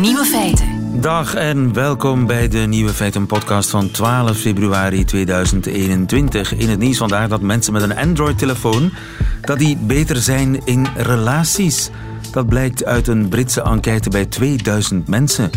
Nieuwe 0.00 0.24
feiten. 0.24 1.00
Dag 1.00 1.34
en 1.34 1.72
welkom 1.72 2.26
bij 2.26 2.48
de 2.48 2.58
Nieuwe 2.58 2.92
Feiten 2.92 3.26
podcast 3.26 3.70
van 3.70 3.90
12 3.90 4.36
februari 4.38 5.04
2021. 5.04 6.54
In 6.54 6.68
het 6.68 6.78
nieuws 6.78 6.96
vandaag 6.96 7.28
dat 7.28 7.40
mensen 7.40 7.72
met 7.72 7.82
een 7.82 7.96
Android-telefoon 7.96 8.92
dat 9.40 9.58
die 9.58 9.76
beter 9.76 10.16
zijn 10.16 10.66
in 10.66 10.86
relaties. 10.96 11.90
Dat 12.36 12.48
blijkt 12.48 12.84
uit 12.84 13.08
een 13.08 13.28
Britse 13.28 13.62
enquête 13.62 14.10
bij 14.10 14.26
2000 14.26 15.08
mensen. 15.08 15.50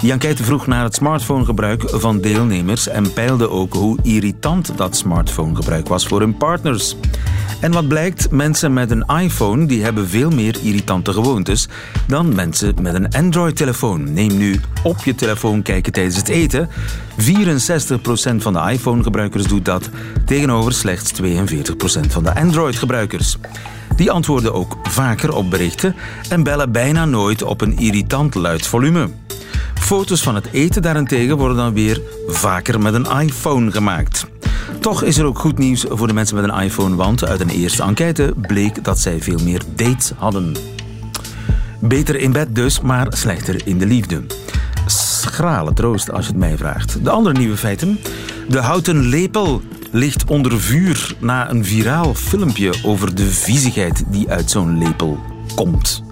Die 0.00 0.12
enquête 0.12 0.44
vroeg 0.44 0.66
naar 0.66 0.84
het 0.84 0.94
smartphonegebruik 0.94 1.82
van 1.86 2.20
deelnemers 2.20 2.88
en 2.88 3.12
peilde 3.12 3.50
ook 3.50 3.72
hoe 3.72 3.98
irritant 4.02 4.76
dat 4.76 4.96
smartphonegebruik 4.96 5.88
was 5.88 6.06
voor 6.06 6.20
hun 6.20 6.36
partners. 6.36 6.96
En 7.60 7.72
wat 7.72 7.88
blijkt, 7.88 8.30
mensen 8.30 8.72
met 8.72 8.90
een 8.90 9.04
iPhone 9.06 9.66
die 9.66 9.82
hebben 9.82 10.08
veel 10.08 10.30
meer 10.30 10.56
irritante 10.62 11.12
gewoontes 11.12 11.68
dan 12.06 12.34
mensen 12.34 12.74
met 12.82 12.94
een 12.94 13.12
Android-telefoon. 13.12 14.12
Neem 14.12 14.36
nu 14.36 14.60
op 14.82 15.04
je 15.04 15.14
telefoon 15.14 15.62
kijken 15.62 15.92
tijdens 15.92 16.16
het 16.16 16.28
eten. 16.28 16.68
64% 17.18 18.36
van 18.36 18.52
de 18.52 18.70
iPhone-gebruikers 18.70 19.46
doet 19.46 19.64
dat, 19.64 19.90
tegenover 20.24 20.72
slechts 20.72 21.12
42% 21.22 21.24
van 22.08 22.22
de 22.22 22.34
Android-gebruikers. 22.34 23.38
Die 23.96 24.10
antwoorden 24.10 24.54
ook 24.54 24.76
vaker 24.82 25.34
op 25.34 25.50
berichten 25.50 25.94
en 26.28 26.42
bellen 26.42 26.72
bijna 26.72 27.04
nooit 27.04 27.42
op 27.42 27.60
een 27.60 27.78
irritant 27.78 28.34
luid 28.34 28.66
volume. 28.66 29.08
Foto's 29.74 30.22
van 30.22 30.34
het 30.34 30.48
eten 30.52 30.82
daarentegen 30.82 31.36
worden 31.36 31.56
dan 31.56 31.72
weer 31.72 32.00
vaker 32.26 32.80
met 32.80 32.94
een 32.94 33.20
iPhone 33.20 33.70
gemaakt. 33.70 34.26
Toch 34.80 35.02
is 35.02 35.18
er 35.18 35.24
ook 35.24 35.38
goed 35.38 35.58
nieuws 35.58 35.84
voor 35.88 36.06
de 36.06 36.12
mensen 36.12 36.36
met 36.36 36.44
een 36.44 36.60
iPhone, 36.60 36.96
want 36.96 37.24
uit 37.24 37.40
een 37.40 37.48
eerste 37.48 37.82
enquête 37.82 38.34
bleek 38.36 38.84
dat 38.84 38.98
zij 38.98 39.22
veel 39.22 39.38
meer 39.44 39.62
dates 39.74 40.12
hadden. 40.16 40.54
Beter 41.80 42.16
in 42.16 42.32
bed 42.32 42.54
dus, 42.54 42.80
maar 42.80 43.06
slechter 43.10 43.66
in 43.66 43.78
de 43.78 43.86
liefde. 43.86 44.22
Schrale 44.86 45.72
troost 45.72 46.10
als 46.10 46.24
je 46.24 46.30
het 46.30 46.40
mij 46.40 46.56
vraagt. 46.56 47.04
De 47.04 47.10
andere 47.10 47.38
nieuwe 47.38 47.56
feiten. 47.56 47.98
De 48.48 48.58
houten 48.58 49.08
lepel 49.08 49.62
ligt 49.96 50.24
onder 50.24 50.60
vuur 50.60 51.14
na 51.18 51.50
een 51.50 51.64
viraal 51.64 52.14
filmpje 52.14 52.74
over 52.82 53.14
de 53.14 53.26
viezigheid 53.26 54.04
die 54.08 54.28
uit 54.28 54.50
zo'n 54.50 54.78
lepel 54.78 55.18
komt. 55.54 56.02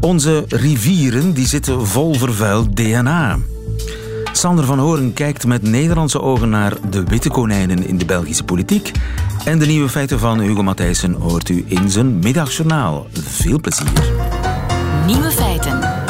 Onze 0.00 0.44
rivieren 0.48 1.32
die 1.32 1.46
zitten 1.46 1.86
vol 1.86 2.14
vervuild 2.14 2.76
DNA. 2.76 3.38
Sander 4.32 4.64
van 4.64 4.78
Horen 4.78 5.12
kijkt 5.12 5.46
met 5.46 5.62
Nederlandse 5.62 6.20
ogen 6.20 6.48
naar 6.48 6.76
de 6.90 7.04
witte 7.04 7.28
konijnen 7.28 7.86
in 7.86 7.98
de 7.98 8.04
Belgische 8.04 8.44
politiek. 8.44 8.90
En 9.44 9.58
de 9.58 9.66
nieuwe 9.66 9.88
feiten 9.88 10.18
van 10.18 10.40
Hugo 10.40 10.62
Matthijssen 10.62 11.12
hoort 11.12 11.48
u 11.48 11.64
in 11.66 11.90
zijn 11.90 12.18
middagjournaal. 12.18 13.06
Veel 13.12 13.60
plezier. 13.60 14.12
Nieuwe 15.06 15.30
feiten. 15.30 16.01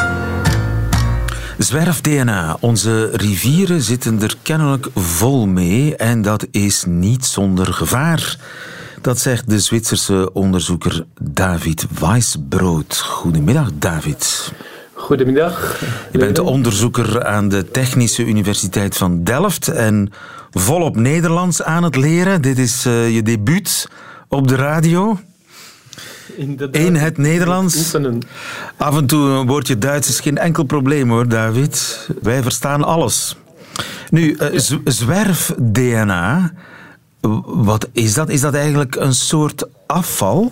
Zwerf-DNA. 1.63 2.57
Onze 2.59 3.09
rivieren 3.13 3.81
zitten 3.81 4.21
er 4.21 4.35
kennelijk 4.41 4.87
vol 4.95 5.47
mee 5.47 5.95
en 5.95 6.21
dat 6.21 6.47
is 6.51 6.83
niet 6.87 7.25
zonder 7.25 7.73
gevaar. 7.73 8.37
Dat 9.01 9.19
zegt 9.19 9.49
de 9.49 9.59
Zwitserse 9.59 10.33
onderzoeker 10.33 11.05
David 11.21 11.85
Weisbrood. 11.99 12.97
Goedemiddag, 12.99 13.69
David. 13.73 14.51
Goedemiddag. 14.93 15.81
Je 16.11 16.17
bent 16.17 16.39
onderzoeker 16.39 17.25
aan 17.25 17.49
de 17.49 17.71
Technische 17.71 18.25
Universiteit 18.25 18.97
van 18.97 19.23
Delft 19.23 19.67
en 19.67 20.11
volop 20.51 20.95
Nederlands 20.95 21.63
aan 21.63 21.83
het 21.83 21.95
leren. 21.95 22.41
Dit 22.41 22.57
is 22.57 22.85
uh, 22.85 23.13
je 23.13 23.23
debuut 23.23 23.87
op 24.27 24.47
de 24.47 24.55
radio. 24.55 25.19
In 26.71 26.95
het 26.95 27.17
Nederlands. 27.17 27.95
Af 28.77 28.97
en 28.97 29.05
toe 29.05 29.29
een 29.29 29.47
woordje 29.47 29.77
Duits 29.77 30.09
is 30.09 30.19
geen 30.19 30.37
enkel 30.37 30.63
probleem 30.63 31.09
hoor, 31.09 31.27
David. 31.27 32.07
Wij 32.21 32.41
verstaan 32.41 32.83
alles. 32.83 33.35
Nu, 34.09 34.37
uh, 34.39 34.59
zwerf-DNA, 34.85 36.53
wat 37.45 37.89
is 37.91 38.13
dat? 38.13 38.29
Is 38.29 38.41
dat 38.41 38.53
eigenlijk 38.53 38.95
een 38.95 39.13
soort 39.13 39.65
afval? 39.85 40.51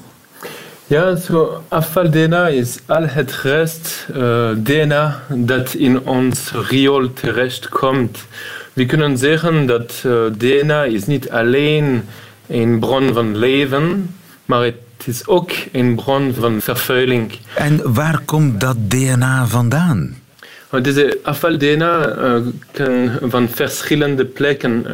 Ja, 0.87 1.15
zo 1.15 1.63
afval-DNA 1.67 2.47
is 2.47 2.79
al 2.85 3.03
het 3.07 3.31
rest 3.31 4.07
uh, 4.15 4.49
DNA 4.57 5.23
dat 5.29 5.73
in 5.73 5.99
ons 6.05 6.51
riool 6.51 7.13
terechtkomt. 7.13 8.25
We 8.73 8.85
kunnen 8.85 9.17
zeggen 9.17 9.65
dat 9.65 10.03
uh, 10.05 10.21
DNA 10.37 10.83
is 10.83 11.05
niet 11.05 11.29
alleen 11.29 12.03
een 12.47 12.79
bron 12.79 13.13
van 13.13 13.37
leven, 13.37 14.15
maar 14.45 14.63
het 14.63 14.75
is 15.07 15.27
ook 15.27 15.51
een 15.71 15.95
bron 15.95 16.33
van 16.33 16.61
vervuiling. 16.61 17.31
En 17.55 17.93
waar 17.93 18.21
komt 18.25 18.59
dat 18.59 18.75
DNA 18.89 19.47
vandaan? 19.47 20.19
Deze 20.81 21.19
afval-DNA 21.23 22.15
uh, 22.17 22.35
kan 22.71 23.11
van 23.21 23.49
verschillende 23.49 24.25
plekken 24.25 24.85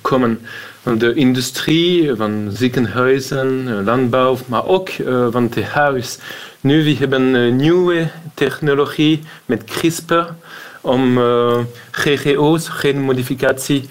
komen 0.00 0.40
van 0.82 0.98
de 0.98 1.14
industrie, 1.14 2.14
van 2.14 2.48
ziekenhuizen, 2.52 3.82
landbouw, 3.84 4.38
maar 4.46 4.66
ook 4.66 4.90
uh, 4.90 5.26
van 5.30 5.42
het 5.42 5.64
huis. 5.64 6.18
Nu 6.60 6.84
we 6.84 6.96
hebben 6.96 7.34
een 7.34 7.56
nieuwe 7.56 8.08
technologie 8.34 9.22
met 9.46 9.64
CRISPR 9.64 10.24
om 10.80 11.18
GGO's, 11.90 12.68
genmodificatie, 12.68 13.88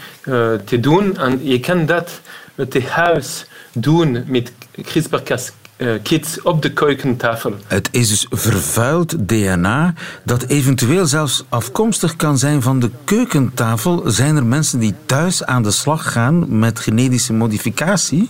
te 0.66 0.80
doen. 0.80 1.18
En 1.18 1.40
je 1.44 1.60
kan 1.60 1.86
dat 1.86 2.22
met 2.56 2.74
het 2.74 2.88
huis 2.88 3.46
doen 3.76 4.24
met 4.28 4.52
CRISPR-Cas 4.82 5.52
uh, 5.78 5.92
kits 6.04 6.42
op 6.42 6.62
de 6.62 6.72
keukentafel. 6.74 7.54
Het 7.68 7.90
is 7.92 8.10
dus 8.10 8.26
vervuild 8.30 9.28
DNA 9.28 9.94
dat 10.24 10.44
eventueel 10.44 11.06
zelfs 11.06 11.44
afkomstig 11.50 12.16
kan 12.16 12.38
zijn 12.38 12.62
van 12.62 12.80
de 12.80 12.90
keukentafel. 13.04 14.04
Zijn 14.06 14.36
er 14.36 14.46
mensen 14.46 14.80
die 14.80 14.94
thuis 15.06 15.44
aan 15.44 15.64
de 15.64 15.72
slag 15.72 16.12
gaan 16.12 16.60
met 16.60 16.80
genetische 16.80 17.34
modificatie? 17.34 18.30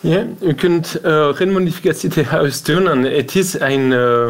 Ja, 0.00 0.26
u 0.40 0.54
kunt 0.54 0.98
uh, 1.04 1.28
genmodificatie 1.34 2.10
te 2.10 2.24
huis 2.24 2.62
doen 2.62 2.88
en 2.88 3.02
het 3.02 3.34
is 3.34 3.60
een... 3.60 3.90
Uh, 3.90 4.26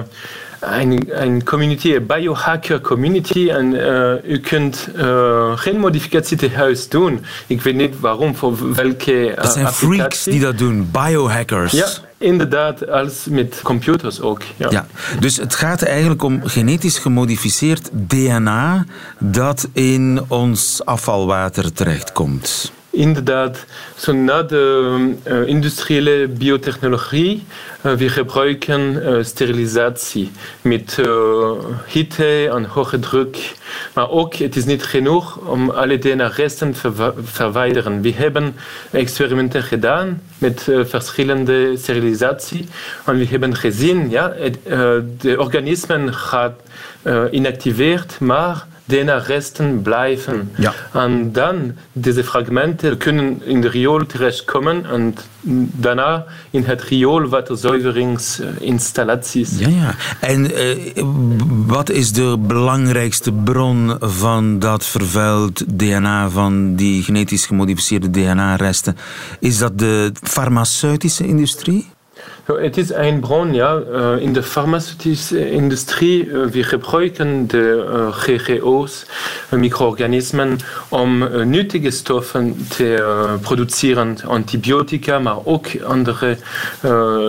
een, 0.66 1.22
een 1.22 1.44
community, 1.44 1.94
een 1.94 2.06
biohacker 2.06 2.80
community. 2.80 3.48
En 3.48 3.72
uh, 3.72 4.30
u 4.32 4.40
kunt 4.40 4.88
uh, 4.96 5.58
geen 5.58 5.78
modificatie 5.78 6.36
te 6.36 6.50
huis 6.50 6.88
doen. 6.88 7.24
Ik 7.46 7.62
weet 7.62 7.74
niet 7.74 8.00
waarom, 8.00 8.36
voor 8.36 8.74
welke 8.74 9.30
uh, 9.30 9.36
Dat 9.36 9.52
zijn 9.52 9.68
freaks 9.68 10.24
die 10.24 10.40
dat 10.40 10.58
doen, 10.58 10.90
biohackers. 10.92 11.72
Ja, 11.72 11.88
inderdaad, 12.18 12.88
als 12.88 13.24
met 13.30 13.60
computers 13.62 14.20
ook. 14.20 14.42
Ja. 14.56 14.70
ja. 14.70 14.86
Dus 15.20 15.36
het 15.36 15.54
gaat 15.54 15.82
eigenlijk 15.82 16.22
om 16.22 16.40
genetisch 16.44 16.98
gemodificeerd 16.98 17.90
DNA 17.92 18.84
dat 19.18 19.68
in 19.72 20.24
ons 20.28 20.84
afvalwater 20.84 21.72
terechtkomt. 21.72 22.72
Inderdaad, 22.96 23.64
zo 23.96 24.12
na 24.12 24.42
de 24.42 25.14
uh, 25.28 25.46
industriële 25.46 26.28
biotechnologie, 26.28 27.44
uh, 27.86 27.92
we 27.92 28.08
gebruiken 28.08 28.80
uh, 28.80 29.24
sterilisatie 29.24 30.30
met 30.62 30.98
hitte 31.86 32.48
en 32.48 32.64
hoge 32.64 32.98
druk. 32.98 33.54
Maar 33.94 34.10
ook, 34.10 34.34
het 34.34 34.56
is 34.56 34.64
niet 34.64 34.84
genoeg 34.84 35.36
om 35.36 35.70
alle 35.70 35.98
DNA-resten 35.98 36.72
te 36.72 36.92
ver 36.92 37.12
verwijderen. 37.22 38.00
We 38.00 38.12
hebben 38.12 38.56
experimenten 38.90 39.62
gedaan 39.62 40.22
met 40.38 40.68
verschillende 40.84 41.76
sterilisatie. 41.76 42.66
En 43.04 43.18
we 43.18 43.26
hebben 43.26 43.56
gezien, 43.56 44.10
ja, 44.10 44.32
de 45.18 45.36
organismen 45.38 46.14
gaat 46.14 46.60
inactiveerd, 47.30 48.20
maar 48.20 48.66
DNA-resten 48.86 49.82
blijven. 49.82 50.50
Ja. 50.56 50.74
En 50.92 51.32
dan, 51.32 51.72
deze 51.92 52.24
fragmenten 52.24 52.96
kunnen 52.96 53.42
in 53.44 53.60
de 53.60 53.68
riool 53.68 54.06
terechtkomen 54.06 54.86
en 54.86 55.14
daarna 55.72 56.24
in 56.50 56.64
het 56.64 56.82
rioolwaterzuiveringsinstallaties. 56.82 59.58
Ja, 59.58 59.68
ja. 59.68 59.94
En 60.20 60.50
uh, 60.50 60.76
wat 61.66 61.90
is 61.90 62.12
de 62.12 62.38
belangrijkste 62.38 63.32
bron 63.32 63.96
van 64.00 64.58
dat 64.58 64.86
vervuild 64.86 65.78
DNA, 65.78 66.30
van 66.30 66.74
die 66.74 67.02
genetisch 67.02 67.46
gemodificeerde 67.46 68.10
DNA-resten? 68.10 68.96
Is 69.40 69.58
dat 69.58 69.78
de 69.78 70.12
farmaceutische 70.22 71.26
industrie? 71.26 71.94
Het 72.46 72.76
is 72.76 72.92
een 72.92 73.20
bron, 73.20 73.54
ja. 73.54 73.82
Uh, 73.90 74.18
in 74.18 74.32
de 74.32 74.42
farmaceutische 74.42 75.50
industrie 75.50 76.26
uh, 76.26 76.46
we 76.46 76.62
gebruiken 76.62 77.46
de 77.46 77.86
uh, 77.90 78.12
GGO's, 78.12 79.06
micro-organismen, 79.50 80.58
om 80.88 81.28
nuttige 81.44 81.90
stoffen 81.90 82.66
te 82.68 83.38
produceren. 83.40 84.16
Antibiotica, 84.26 85.18
maar 85.18 85.36
ook 85.44 85.66
andere 85.84 86.36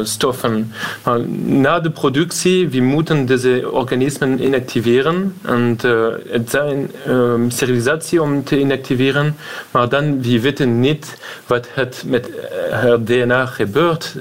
stoffen. 0.03 0.71
Maar 1.03 1.19
na 1.45 1.79
de 1.79 1.91
productie, 1.91 2.69
we 2.69 2.81
moeten 2.81 3.25
deze 3.25 3.71
organismen 3.71 4.43
inactiveren. 4.43 5.35
En 5.41 5.77
het 6.29 6.49
zijn 6.49 6.91
um, 7.07 7.51
sterilisatie 7.51 8.21
om 8.21 8.43
te 8.43 8.59
inactiveren. 8.59 9.35
Maar 9.71 9.89
dan, 9.89 10.21
we 10.21 10.41
weten 10.41 10.79
niet 10.79 11.17
wat 11.45 11.67
het 11.73 12.03
met 12.05 12.29
het 12.69 13.07
DNA 13.07 13.45
gebeurt 13.45 14.15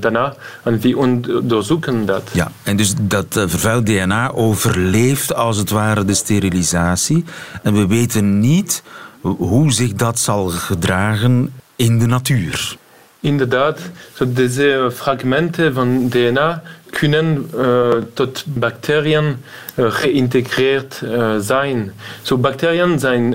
daarna. 0.00 0.34
En 0.62 0.80
wie 0.80 0.98
onderzoeken 0.98 2.06
dat. 2.06 2.30
Ja, 2.32 2.50
en 2.62 2.76
dus 2.76 2.94
dat 3.00 3.26
vervuild 3.30 3.86
DNA 3.86 4.32
overleeft 4.32 5.34
als 5.34 5.56
het 5.56 5.70
ware 5.70 6.04
de 6.04 6.14
sterilisatie. 6.14 7.24
En 7.62 7.74
we 7.74 7.86
weten 7.86 8.40
niet 8.40 8.82
hoe 9.20 9.72
zich 9.72 9.92
dat 9.92 10.18
zal 10.18 10.48
gedragen 10.48 11.52
in 11.76 11.98
de 11.98 12.06
natuur. 12.06 12.76
Inderdaad, 13.20 13.80
deze 14.26 14.90
fragmenten 14.94 15.74
van 15.74 16.08
DNA 16.08 16.62
kunnen 16.90 17.50
uh, 17.54 17.88
tot 18.14 18.44
bacteriën 18.46 19.36
uh, 19.74 19.86
geïntegreerd 19.90 21.00
uh, 21.04 21.34
zijn. 21.38 21.92
So, 22.22 22.36
bacteriën 22.36 22.98
zijn 22.98 23.34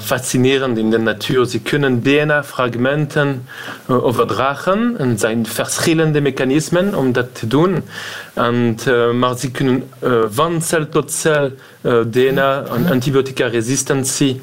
fascinerend 0.00 0.78
in 0.78 0.90
de 0.90 0.98
natuur. 0.98 1.46
Ze 1.46 1.60
kunnen 1.60 2.02
DNA-fragmenten 2.02 3.46
overdragen 3.86 4.94
en 4.98 5.18
zijn 5.18 5.46
verschillende 5.46 6.20
mechanismen 6.20 6.94
om 6.94 7.12
dat 7.12 7.34
te 7.34 7.46
doen. 7.46 7.84
En, 8.40 8.76
maar 9.18 9.38
ze 9.38 9.50
kunnen 9.50 9.82
van 10.30 10.62
cel 10.62 10.88
tot 10.88 11.12
cel 11.12 11.50
DNA 12.06 12.64
en 12.64 12.86
antibiotica-resistentie 12.90 14.40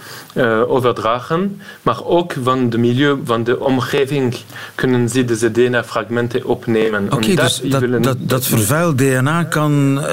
overdragen, 0.67 1.61
maar 1.81 2.05
ook 2.05 2.33
van 2.44 2.69
de 2.69 2.77
milieu, 2.77 3.17
van 3.23 3.44
de 3.44 3.59
omgeving 3.59 4.35
kunnen 4.75 5.09
ze 5.09 5.25
deze 5.25 5.51
DNA-fragmenten 5.51 6.45
opnemen. 6.45 7.05
Oké, 7.05 7.15
okay, 7.15 7.35
dus 7.35 7.61
dat, 7.63 8.03
dat, 8.03 8.17
dat 8.19 8.45
vervuild 8.45 8.97
DNA 8.97 9.44
kan 9.44 9.97
uh, 9.97 10.05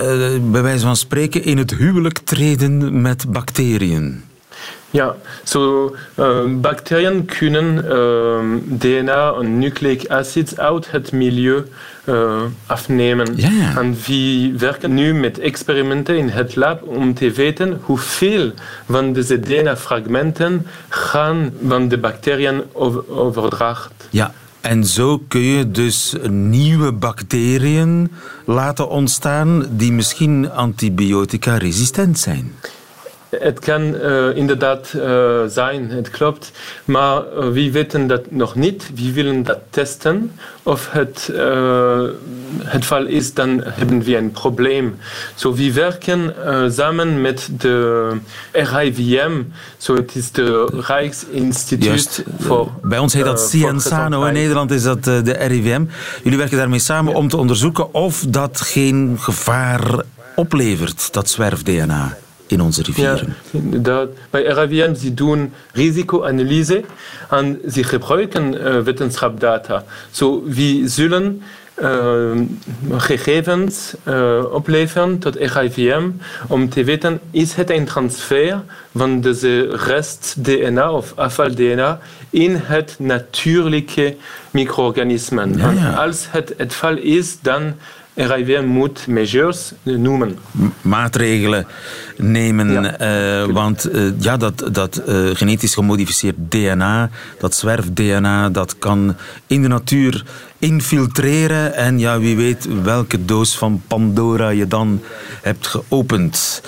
bij 0.50 0.62
wijze 0.62 0.84
van 0.84 0.96
spreken 0.96 1.44
in 1.44 1.58
het 1.58 1.74
huwelijk 1.74 2.18
treden 2.18 3.02
met 3.02 3.32
bacteriën. 3.32 4.24
Ja, 4.90 5.16
so, 5.42 5.94
uh, 6.18 6.44
bacteriën 6.60 7.24
kunnen 7.24 7.84
uh, 7.84 8.78
DNA 8.78 9.32
en 9.32 9.58
nucleic 9.58 10.08
acids 10.08 10.58
uit 10.58 10.90
het 10.90 11.12
milieu 11.12 11.64
uh, 12.04 12.42
afnemen. 12.66 13.36
Ja. 13.36 13.76
En 13.76 13.96
we 14.06 14.54
werken 14.58 14.94
nu 14.94 15.14
met 15.14 15.38
experimenten 15.38 16.18
in 16.18 16.28
het 16.28 16.56
lab 16.56 16.82
om 16.82 17.14
te 17.14 17.30
weten 17.30 17.78
hoeveel 17.82 18.52
van 18.88 19.12
deze 19.12 19.40
DNA-fragmenten 19.40 20.66
gaan 20.88 21.52
van 21.66 21.88
de 21.88 21.98
bacteriën 21.98 22.62
overdracht. 23.08 23.92
Ja, 24.10 24.32
en 24.60 24.84
zo 24.84 25.22
kun 25.28 25.40
je 25.40 25.70
dus 25.70 26.14
nieuwe 26.30 26.92
bacteriën 26.92 28.12
laten 28.44 28.88
ontstaan 28.88 29.66
die 29.70 29.92
misschien 29.92 30.50
antibiotica-resistent 30.50 32.18
zijn. 32.18 32.52
Het 33.40 33.58
kan 33.58 33.82
uh, 33.82 34.36
inderdaad 34.36 34.92
uh, 34.96 35.40
zijn, 35.46 35.90
het 35.90 36.10
klopt. 36.10 36.52
Maar 36.84 37.22
uh, 37.22 37.48
we 37.48 37.70
weten 37.70 38.06
dat 38.06 38.30
nog 38.30 38.54
niet. 38.54 38.90
We 38.94 39.12
willen 39.12 39.42
dat 39.42 39.58
testen. 39.70 40.32
Of 40.62 40.90
het 40.90 41.32
het 42.64 42.82
geval 42.82 43.06
is, 43.06 43.34
dan 43.34 43.60
hebben 43.64 44.02
we 44.02 44.16
een 44.16 44.30
probleem. 44.30 44.96
So, 45.34 45.54
we 45.54 45.72
werken 45.72 46.34
samen 46.72 47.20
met 47.20 47.48
de 47.58 48.08
RIVM. 48.52 49.42
So, 49.78 49.94
het 49.94 50.14
is 50.14 50.32
de 50.32 50.68
Rijksinstituut 50.86 52.24
voor... 52.38 52.70
Bij 52.82 52.98
ons 52.98 53.12
heet 53.12 53.24
dat 53.24 53.40
Cienzano. 53.40 54.24
In 54.24 54.32
Nederland 54.32 54.70
is 54.70 54.82
dat 54.82 55.04
de 55.04 55.32
RIVM. 55.32 55.84
Jullie 56.22 56.38
werken 56.38 56.56
daarmee 56.56 56.78
samen 56.78 57.14
om 57.14 57.28
te 57.28 57.36
onderzoeken 57.36 57.94
of 57.94 58.24
dat 58.28 58.60
geen 58.60 59.16
gevaar 59.18 60.02
oplevert, 60.34 61.12
dat 61.12 61.30
zwerf-DNA 61.30 62.16
in 62.46 62.60
onze 62.60 62.82
rivieren. 62.82 63.34
Ja, 63.50 63.58
inderdaad. 63.58 64.08
Bij 64.30 64.42
RIVM 64.42 64.94
ze 64.94 65.14
doen 65.14 65.52
risicoanalyse 65.72 66.84
en 67.30 67.60
ze 67.70 67.84
gebruiken 67.84 68.54
uh, 68.54 68.80
wetenschapsdata. 68.80 69.84
So, 70.10 70.42
we 70.46 70.82
zullen 70.84 71.42
uh, 71.82 72.40
gegevens 72.96 73.94
uh, 74.08 74.44
opleveren 74.52 75.18
tot 75.18 75.34
RIVM 75.36 76.02
om 76.48 76.68
te 76.68 76.84
weten 76.84 77.20
is 77.30 77.54
het 77.54 77.70
een 77.70 77.84
transfer 77.84 78.60
van 78.94 79.20
deze 79.20 79.76
rest-DNA 79.86 80.92
of 80.92 81.12
afval-DNA 81.16 81.98
in 82.30 82.54
het 82.54 82.96
natuurlijke 82.98 84.16
micro-organisme. 84.50 85.48
Ja, 85.56 85.70
ja. 85.70 85.92
Als 85.92 86.26
het 86.30 86.54
het 86.56 86.72
geval 86.72 86.96
is, 86.96 87.36
dan 87.40 87.74
RIVM 88.14 88.64
moet 88.64 89.06
measures 89.06 89.72
noemen. 89.82 90.38
Maatregelen 90.82 91.66
nemen, 92.16 92.72
ja. 92.72 93.44
uh, 93.44 93.52
want 93.52 93.88
uh, 93.92 94.10
ja, 94.18 94.36
dat, 94.36 94.68
dat 94.72 95.02
uh, 95.08 95.30
genetisch 95.32 95.74
gemodificeerd 95.74 96.36
DNA, 96.48 97.10
dat 97.38 97.54
zwerf-DNA, 97.54 98.48
dat 98.48 98.78
kan 98.78 99.16
in 99.46 99.62
de 99.62 99.68
natuur 99.68 100.24
infiltreren 100.58 101.74
en 101.74 101.98
ja, 101.98 102.18
wie 102.18 102.36
weet 102.36 102.68
welke 102.82 103.24
doos 103.24 103.58
van 103.58 103.82
Pandora 103.86 104.48
je 104.48 104.66
dan 104.66 105.00
hebt 105.42 105.66
geopend. 105.66 106.62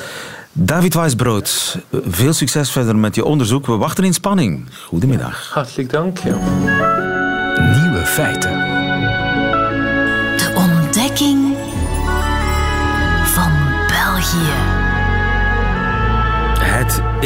David 0.53 0.95
Weisbrood, 0.95 1.79
veel 2.09 2.33
succes 2.33 2.71
verder 2.71 2.97
met 2.97 3.15
je 3.15 3.25
onderzoek. 3.25 3.67
We 3.67 3.77
wachten 3.77 4.05
in 4.05 4.15
spanning. 4.15 4.67
Goedemiddag. 4.87 5.51
Hartelijk 5.53 5.91
dank. 5.91 6.19
Ja. 6.19 6.39
Nieuwe 7.81 8.03
feiten. 8.05 8.76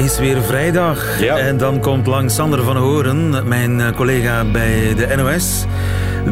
Is 0.04 0.18
weer 0.18 0.42
vrijdag 0.42 1.20
ja. 1.20 1.38
en 1.38 1.56
dan 1.56 1.80
komt 1.80 2.06
langs 2.06 2.34
Sander 2.34 2.62
van 2.62 2.76
Horen, 2.76 3.48
mijn 3.48 3.80
eh, 3.80 3.96
collega 3.96 4.44
bij 4.44 4.94
de 4.94 5.16
NOS. 5.16 5.64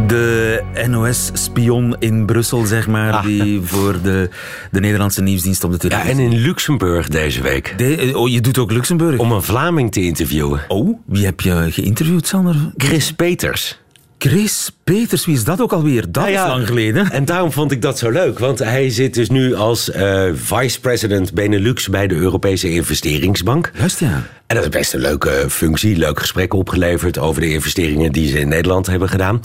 De 0.07 0.63
NOS-spion 0.89 1.97
in 1.99 2.27
Brussel, 2.27 2.65
zeg 2.65 2.87
maar, 2.87 3.13
ah. 3.13 3.25
die 3.25 3.61
voor 3.63 4.03
de, 4.03 4.31
de 4.71 4.81
Nederlandse 4.81 5.23
nieuwsdienst 5.23 5.65
op 5.65 5.73
de 5.73 5.79
televisie. 5.79 6.15
Ja, 6.15 6.19
en 6.19 6.33
in 6.33 6.39
Luxemburg 6.39 7.09
deze 7.09 7.43
week. 7.43 7.75
De, 7.77 8.11
oh, 8.15 8.29
je 8.29 8.41
doet 8.41 8.59
ook 8.59 8.73
Luxemburg? 8.73 9.19
Om 9.19 9.33
een 9.33 9.43
Vlaming 9.43 9.93
te 9.93 10.01
interviewen. 10.01 10.61
Oh, 10.69 10.99
wie 11.07 11.25
heb 11.25 11.41
je 11.41 11.67
geïnterviewd, 11.71 12.27
Sander? 12.27 12.57
Chris 12.77 13.13
Peters. 13.13 13.79
Chris 14.19 14.71
Peters, 14.85 15.27
wie 15.27 15.35
is 15.35 15.45
dat 15.45 15.61
ook 15.61 15.73
alweer? 15.73 16.05
Dat 16.09 16.29
ja, 16.29 16.45
is 16.45 16.51
lang 16.51 16.67
geleden. 16.67 17.11
En 17.11 17.25
daarom 17.25 17.53
vond 17.53 17.73
ik 17.73 17.83
dat 17.83 17.99
zo 17.99 18.11
leuk. 18.11 18.39
Want 18.39 18.59
hij 18.59 18.91
zit 18.91 19.15
dus 19.15 19.29
nu 19.29 19.55
als 19.55 19.89
uh, 19.89 20.25
vice-president 20.35 21.35
Benelux 21.35 21.89
bij 21.89 22.07
de 22.07 22.15
Europese 22.15 22.71
investeringsbank. 22.71 23.71
Juist, 23.79 24.01
ja. 24.01 24.23
En 24.47 24.57
dat 24.57 24.65
is 24.65 24.71
best 24.71 24.95
een 24.95 25.01
leuke 25.01 25.45
functie. 25.49 25.97
Leuk 25.97 26.21
gesprek 26.21 26.55
opgeleverd 26.55 27.19
over 27.19 27.41
de 27.41 27.51
investeringen 27.51 28.13
die 28.13 28.29
ze 28.29 28.41
in 28.41 28.49
Nederland 28.49 28.87
hebben 28.87 29.09
gedaan. 29.09 29.41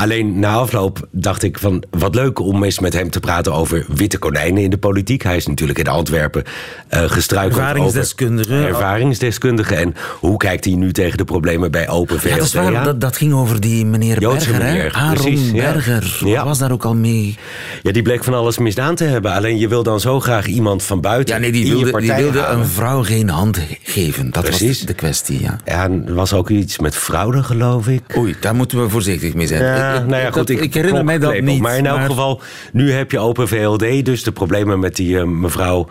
Alleen 0.00 0.38
na 0.38 0.52
afloop 0.54 1.08
dacht 1.10 1.42
ik 1.42 1.58
van 1.58 1.82
wat 1.90 2.14
leuk 2.14 2.40
om 2.40 2.64
eens 2.64 2.78
met 2.78 2.92
hem 2.92 3.10
te 3.10 3.20
praten 3.20 3.54
over 3.54 3.84
witte 3.88 4.18
konijnen 4.18 4.62
in 4.62 4.70
de 4.70 4.78
politiek. 4.78 5.22
Hij 5.22 5.36
is 5.36 5.46
natuurlijk 5.46 5.78
in 5.78 5.88
Antwerpen 5.88 6.42
uh, 6.90 7.02
gestruikeld 7.04 7.60
ervaringsdeskundige. 7.60 8.54
over 8.54 8.66
ervaringsdeskundige. 8.66 9.74
En 9.74 9.94
hoe 10.20 10.36
kijkt 10.36 10.64
hij 10.64 10.74
nu 10.74 10.92
tegen 10.92 11.18
de 11.18 11.24
problemen 11.24 11.70
bij 11.70 11.88
Open 11.88 12.20
VLD? 12.20 12.28
Ja, 12.28 12.36
dat, 12.36 12.44
is 12.44 12.52
waar, 12.52 12.84
dat, 12.84 13.00
dat, 13.00 13.16
ging 13.16 13.32
over 13.32 13.60
die 13.60 13.86
meneer 13.86 14.20
Joodse 14.20 14.50
Berger, 14.50 14.66
meneer, 14.66 14.92
Aaron 14.92 15.14
precies, 15.14 15.52
Berger. 15.52 16.20
Ja. 16.24 16.44
was 16.44 16.58
daar 16.58 16.72
ook 16.72 16.84
al 16.84 16.94
mee? 16.94 17.36
Ja, 17.82 17.92
die 17.92 18.02
bleek 18.02 18.24
van 18.24 18.34
alles 18.34 18.58
misdaan 18.58 18.94
te 18.94 19.04
hebben. 19.04 19.32
Alleen 19.32 19.58
je 19.58 19.68
wil 19.68 19.82
dan 19.82 20.00
zo 20.00 20.20
graag 20.20 20.46
iemand 20.46 20.82
van 20.82 21.00
buiten 21.00 21.34
Ja, 21.34 21.40
nee, 21.40 21.52
die 21.52 21.60
in 21.60 21.66
je 21.66 21.72
wilde, 21.72 21.98
die 21.98 22.06
partij 22.08 22.22
wilde 22.22 22.40
halen. 22.40 22.58
een 22.58 22.66
vrouw 22.66 23.02
geen 23.02 23.28
hand 23.28 23.58
geven. 23.82 24.30
Dat 24.30 24.44
Precies. 24.44 24.76
was 24.78 24.86
de 24.86 24.94
kwestie, 24.94 25.42
ja. 25.42 25.56
Ja, 25.64 25.84
en 25.84 26.04
er 26.06 26.14
was 26.14 26.32
ook 26.32 26.50
iets 26.50 26.78
met 26.78 26.96
fraude, 26.96 27.42
geloof 27.42 27.88
ik. 27.88 28.02
Oei, 28.16 28.34
daar 28.40 28.54
moeten 28.54 28.82
we 28.82 28.88
voorzichtig 28.88 29.34
mee 29.34 29.46
zijn. 29.46 29.62
Ja, 29.62 29.87
Nou 29.92 30.16
ja, 30.16 30.24
dat- 30.24 30.32
goed, 30.38 30.50
ik, 30.50 30.60
ik 30.60 30.74
herinner 30.74 31.04
mij 31.04 31.18
dat 31.18 31.40
niet. 31.40 31.60
Maar 31.60 31.76
in 31.76 31.86
elk 31.86 32.04
geval, 32.04 32.40
nu 32.72 32.92
heb 32.92 33.10
je 33.10 33.18
Open 33.18 33.48
VLD, 33.48 34.04
dus 34.04 34.22
de 34.22 34.32
problemen 34.32 34.78
met 34.78 34.96
die 34.96 35.18
eh, 35.18 35.24
mevrouw. 35.24 35.88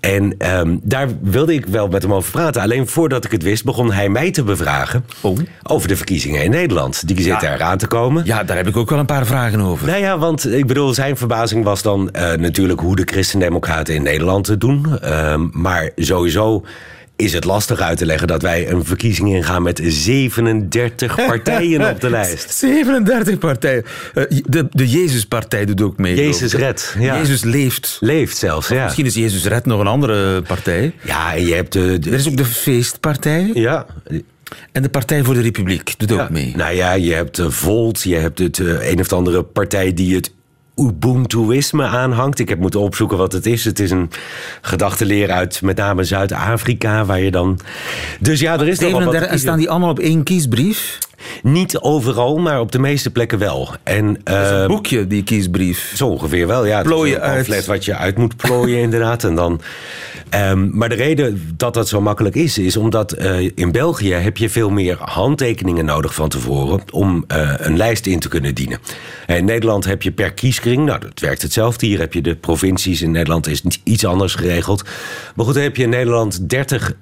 En 0.00 0.34
ehm, 0.38 0.76
daar 0.82 1.08
wilde 1.20 1.54
ik 1.54 1.66
wel 1.66 1.88
met 1.88 2.02
hem 2.02 2.12
over 2.14 2.30
praten. 2.32 2.62
Alleen 2.62 2.88
voordat 2.88 3.24
ik 3.24 3.30
het 3.30 3.42
wist, 3.42 3.64
begon 3.64 3.92
hij 3.92 4.08
mij 4.08 4.30
te 4.30 4.42
bevragen 4.42 5.04
Oh. 5.20 5.38
over 5.62 5.88
de 5.88 5.96
verkiezingen 5.96 6.44
in 6.44 6.50
Nederland. 6.50 7.06
Die 7.08 7.20
zitten 7.22 7.48
Ja. 7.48 7.54
eraan 7.54 7.78
te 7.78 7.86
komen. 7.86 8.22
Ja, 8.24 8.44
daar 8.44 8.56
heb 8.56 8.66
ik 8.68 8.76
ook 8.76 8.90
wel 8.90 8.98
een 8.98 9.06
paar 9.06 9.26
vragen 9.26 9.60
over. 9.60 9.86
Nou 9.86 9.98
ja, 10.00 10.18
want 10.18 10.52
ik 10.52 10.66
bedoel, 10.66 10.94
zijn 10.94 11.16
verbazing 11.16 11.64
was 11.64 11.82
dan 11.82 12.10
eh, 12.10 12.32
natuurlijk 12.32 12.80
hoe 12.80 12.96
de 12.96 13.02
christendemocraten 13.04 13.94
in 13.94 14.02
Nederland 14.02 14.46
het 14.46 14.60
doen. 14.60 14.98
Ehm, 15.00 15.48
maar 15.52 15.90
sowieso 15.96 16.64
is 17.22 17.32
het 17.32 17.44
lastig 17.44 17.80
uit 17.80 17.98
te 17.98 18.06
leggen 18.06 18.26
dat 18.28 18.42
wij 18.42 18.70
een 18.70 18.84
verkiezing 18.84 19.34
ingaan 19.34 19.62
met 19.62 19.80
37 19.84 21.14
partijen 21.26 21.90
op 21.90 22.00
de 22.00 22.10
lijst. 22.10 22.54
37 22.54 23.38
partijen. 23.38 23.84
Eh, 24.14 24.24
de, 24.48 24.66
de 24.70 24.88
Jezuspartij 24.88 25.64
doet 25.64 25.82
ook 25.82 25.96
mee. 25.98 26.14
Jezus 26.14 26.36
geloof 26.52 26.52
ik. 26.54 26.58
Red, 26.60 26.96
ja. 26.98 27.16
Jezus 27.18 27.42
leeft. 27.44 27.96
Leeft 28.00 28.36
zelfs, 28.36 28.68
ja. 28.68 28.84
Misschien 28.84 29.06
is 29.06 29.14
Jezus 29.14 29.44
Red 29.44 29.66
nog 29.66 29.80
een 29.80 29.86
andere 29.86 30.42
partij. 30.42 30.94
Ja, 31.04 31.34
en 31.34 31.46
je 31.46 31.54
hebt 31.54 31.72
de... 31.72 31.98
de- 31.98 32.10
Er 32.10 32.16
is 32.16 32.28
ook 32.28 32.36
de 32.36 32.44
Feestpartij. 32.44 33.50
ja, 33.54 33.86
En 34.72 34.82
de 34.82 34.88
Partij 34.88 35.22
voor 35.24 35.34
de 35.34 35.40
Republiek 35.40 35.94
doet 35.98 36.12
ook 36.12 36.18
Ja. 36.18 36.28
mee. 36.30 36.52
Nou 36.56 36.74
ja, 36.74 36.92
je 36.92 37.12
hebt 37.12 37.40
Volt, 37.48 38.02
je 38.02 38.14
hebt 38.14 38.38
het 38.38 38.58
eh, 38.58 38.90
een 38.90 39.00
of 39.00 39.12
andere 39.12 39.42
partij 39.42 39.94
die 39.94 40.14
het 40.14 40.32
Ubuntuïsme 40.82 41.84
aanhangt. 41.84 42.38
Ik 42.38 42.48
heb 42.48 42.58
moeten 42.58 42.80
opzoeken 42.80 43.16
wat 43.18 43.32
het 43.32 43.46
is. 43.46 43.64
Het 43.64 43.78
is 43.78 43.90
een 43.90 44.10
gedachtenleer 44.60 45.30
uit 45.30 45.62
met 45.62 45.76
name 45.76 46.04
Zuid-Afrika, 46.04 47.04
waar 47.04 47.20
je 47.20 47.30
dan... 47.30 47.58
Dus 48.20 48.40
ja, 48.40 48.58
er 48.58 48.68
is 48.68 48.78
nog 48.78 48.90
wel 48.90 49.00
wat 49.00 49.10
te 49.10 49.18
37, 49.18 49.30
en 49.30 49.38
staan 49.38 49.58
die 49.58 49.70
allemaal 49.70 49.90
op 49.90 49.98
één 49.98 50.22
kiesbrief? 50.22 50.98
Niet 51.42 51.78
overal, 51.78 52.38
maar 52.38 52.60
op 52.60 52.72
de 52.72 52.78
meeste 52.78 53.10
plekken 53.10 53.38
wel. 53.38 53.68
En, 53.82 54.04
een 54.04 54.20
eh, 54.24 54.66
boekje, 54.66 55.06
die 55.06 55.22
kiesbrief. 55.22 55.92
Zo 55.94 56.08
ongeveer 56.08 56.46
wel, 56.46 56.66
ja. 56.66 56.76
Het 56.76 56.86
is 56.86 56.92
Plooien 56.92 57.16
een 57.16 57.22
uit. 57.22 57.66
wat 57.66 57.84
je 57.84 57.96
uit 57.96 58.18
moet 58.18 58.36
plooien, 58.36 58.78
inderdaad. 58.86 59.24
En 59.24 59.34
dan, 59.34 59.60
Ehm, 60.32 60.68
maar 60.76 60.88
de 60.88 60.94
reden 60.94 61.54
dat 61.56 61.74
dat 61.74 61.88
zo 61.88 62.00
makkelijk 62.00 62.34
is, 62.34 62.58
is 62.58 62.76
omdat 62.76 63.12
eh, 63.12 63.50
in 63.54 63.72
België 63.72 64.12
heb 64.12 64.36
je 64.36 64.48
veel 64.48 64.70
meer 64.70 64.96
handtekeningen 65.00 65.84
nodig 65.84 66.14
van 66.14 66.28
tevoren 66.28 66.80
om 66.90 67.24
eh, 67.26 67.52
een 67.56 67.76
lijst 67.76 68.06
in 68.06 68.18
te 68.18 68.28
kunnen 68.28 68.54
dienen. 68.54 68.78
En 69.26 69.36
in 69.36 69.44
Nederland 69.44 69.84
heb 69.84 70.02
je 70.02 70.12
per 70.12 70.32
kieskring, 70.32 70.84
nou 70.84 71.00
dat 71.00 71.20
werkt 71.20 71.42
hetzelfde. 71.42 71.86
Hier 71.86 71.98
heb 71.98 72.12
je 72.12 72.20
de 72.20 72.36
provincies, 72.36 73.02
in 73.02 73.10
Nederland 73.10 73.46
is 73.46 73.62
iets 73.84 74.04
anders 74.04 74.34
geregeld. 74.34 74.82
Maar 75.34 75.44
goed, 75.44 75.54
dan 75.54 75.62
heb 75.62 75.76
je 75.76 75.82
in 75.82 75.88
Nederland 75.88 76.48
30 76.48 76.92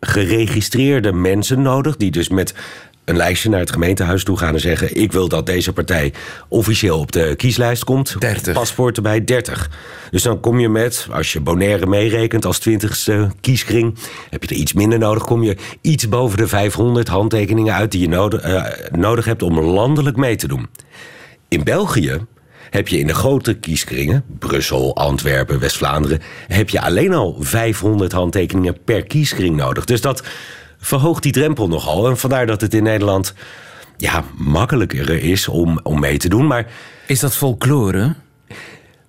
geregistreerde 0.00 1.12
mensen 1.12 1.62
nodig, 1.62 1.96
die 1.96 2.10
dus 2.10 2.28
met 2.28 2.54
een 3.06 3.16
lijstje 3.16 3.48
naar 3.48 3.60
het 3.60 3.72
gemeentehuis 3.72 4.24
toe 4.24 4.38
gaan 4.38 4.54
en 4.54 4.60
zeggen: 4.60 4.96
Ik 4.96 5.12
wil 5.12 5.28
dat 5.28 5.46
deze 5.46 5.72
partij 5.72 6.12
officieel 6.48 6.98
op 6.98 7.12
de 7.12 7.34
kieslijst 7.36 7.84
komt. 7.84 8.20
30. 8.20 8.54
Paspoort 8.54 8.96
erbij, 8.96 9.24
30. 9.24 9.70
Dus 10.10 10.22
dan 10.22 10.40
kom 10.40 10.60
je 10.60 10.68
met, 10.68 11.06
als 11.10 11.32
je 11.32 11.40
Bonaire 11.40 11.86
meerekent 11.86 12.44
als 12.44 12.58
twintigste 12.58 13.30
kieskring, 13.40 13.98
heb 14.30 14.42
je 14.42 14.54
er 14.54 14.60
iets 14.60 14.72
minder 14.72 14.98
nodig. 14.98 15.24
Kom 15.24 15.42
je 15.42 15.56
iets 15.80 16.08
boven 16.08 16.38
de 16.38 16.48
500 16.48 17.08
handtekeningen 17.08 17.74
uit 17.74 17.92
die 17.92 18.00
je 18.00 18.08
nodig, 18.08 18.40
eh, 18.40 18.64
nodig 18.90 19.24
hebt 19.24 19.42
om 19.42 19.60
landelijk 19.60 20.16
mee 20.16 20.36
te 20.36 20.48
doen. 20.48 20.66
In 21.48 21.64
België 21.64 22.26
heb 22.70 22.88
je 22.88 22.98
in 22.98 23.06
de 23.06 23.14
grote 23.14 23.54
kieskringen, 23.54 24.24
Brussel, 24.38 24.96
Antwerpen, 24.96 25.58
West-Vlaanderen, 25.58 26.20
heb 26.46 26.68
je 26.68 26.80
alleen 26.80 27.14
al 27.14 27.36
500 27.40 28.12
handtekeningen 28.12 28.76
per 28.84 29.02
kieskring 29.02 29.56
nodig. 29.56 29.84
Dus 29.84 30.00
dat 30.00 30.22
verhoogt 30.86 31.22
die 31.22 31.32
drempel 31.32 31.68
nogal. 31.68 32.08
En 32.08 32.16
vandaar 32.16 32.46
dat 32.46 32.60
het 32.60 32.74
in 32.74 32.82
Nederland 32.82 33.34
ja, 33.96 34.24
makkelijker 34.36 35.10
is 35.10 35.48
om, 35.48 35.80
om 35.82 36.00
mee 36.00 36.18
te 36.18 36.28
doen. 36.28 36.46
Maar 36.46 36.66
Is 37.06 37.20
dat 37.20 37.36
folklore? 37.36 38.14